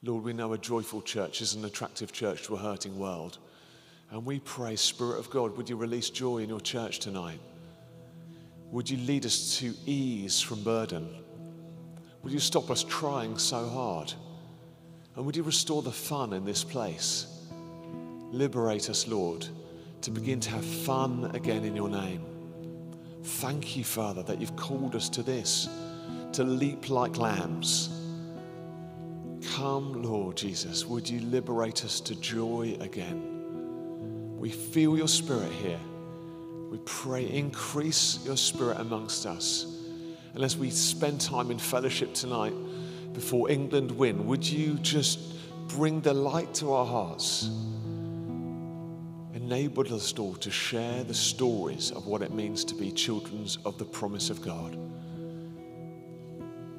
Lord, 0.03 0.23
we 0.23 0.33
know 0.33 0.53
a 0.53 0.57
joyful 0.57 1.01
church 1.01 1.41
is 1.41 1.55
an 1.55 1.65
attractive 1.65 2.11
church 2.11 2.43
to 2.43 2.55
a 2.55 2.57
hurting 2.57 2.97
world. 2.97 3.37
And 4.11 4.25
we 4.25 4.39
pray, 4.39 4.75
Spirit 4.75 5.19
of 5.19 5.29
God, 5.29 5.57
would 5.57 5.69
you 5.69 5.75
release 5.75 6.09
joy 6.09 6.37
in 6.37 6.49
your 6.49 6.61
church 6.61 6.99
tonight? 6.99 7.39
Would 8.71 8.89
you 8.89 8.97
lead 8.97 9.25
us 9.25 9.57
to 9.59 9.73
ease 9.85 10.41
from 10.41 10.63
burden? 10.63 11.09
Would 12.23 12.31
you 12.31 12.39
stop 12.39 12.69
us 12.69 12.83
trying 12.83 13.37
so 13.37 13.67
hard? 13.67 14.13
And 15.15 15.25
would 15.25 15.35
you 15.35 15.43
restore 15.43 15.81
the 15.81 15.91
fun 15.91 16.33
in 16.33 16.45
this 16.45 16.63
place? 16.63 17.36
Liberate 18.37 18.91
us, 18.91 19.07
Lord, 19.07 19.47
to 20.01 20.11
begin 20.11 20.39
to 20.41 20.51
have 20.51 20.63
fun 20.63 21.31
again 21.33 21.65
in 21.65 21.75
your 21.75 21.89
name. 21.89 22.23
Thank 23.23 23.75
you, 23.75 23.83
Father, 23.83 24.21
that 24.21 24.39
you've 24.39 24.55
called 24.55 24.95
us 24.95 25.09
to 25.09 25.23
this, 25.23 25.67
to 26.33 26.43
leap 26.43 26.91
like 26.91 27.17
lambs. 27.17 27.89
Come, 29.55 30.03
Lord 30.03 30.37
Jesus, 30.37 30.85
would 30.85 31.09
you 31.09 31.19
liberate 31.21 31.83
us 31.83 31.99
to 32.01 32.13
joy 32.13 32.77
again? 32.79 34.37
We 34.37 34.51
feel 34.51 34.95
your 34.95 35.07
spirit 35.07 35.51
here. 35.51 35.79
We 36.69 36.77
pray, 36.85 37.27
increase 37.27 38.23
your 38.23 38.37
spirit 38.37 38.79
amongst 38.79 39.25
us. 39.25 39.81
And 40.35 40.43
as 40.43 40.55
we 40.55 40.69
spend 40.69 41.19
time 41.19 41.49
in 41.49 41.57
fellowship 41.57 42.13
tonight 42.13 42.53
before 43.13 43.49
England 43.49 43.89
win, 43.89 44.27
would 44.27 44.47
you 44.47 44.75
just 44.75 45.19
bring 45.69 46.01
the 46.01 46.13
light 46.13 46.53
to 46.55 46.71
our 46.73 46.85
hearts? 46.85 47.49
Enabled 49.47 49.93
us 49.93 50.13
all 50.19 50.35
to 50.35 50.51
share 50.51 51.05
the 51.05 51.13
stories 51.13 51.91
of 51.91 52.05
what 52.05 52.21
it 52.21 52.33
means 52.33 52.65
to 52.65 52.75
be 52.75 52.91
children 52.91 53.47
of 53.63 53.77
the 53.77 53.85
promise 53.85 54.29
of 54.29 54.41
God. 54.41 54.77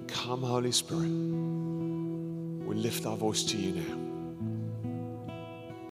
Come, 0.06 0.42
Holy 0.42 0.70
Spirit. 0.70 1.08
We 2.68 2.74
lift 2.74 3.06
our 3.06 3.16
voice 3.16 3.42
to 3.44 3.56
you 3.56 3.72
now. 3.72 4.07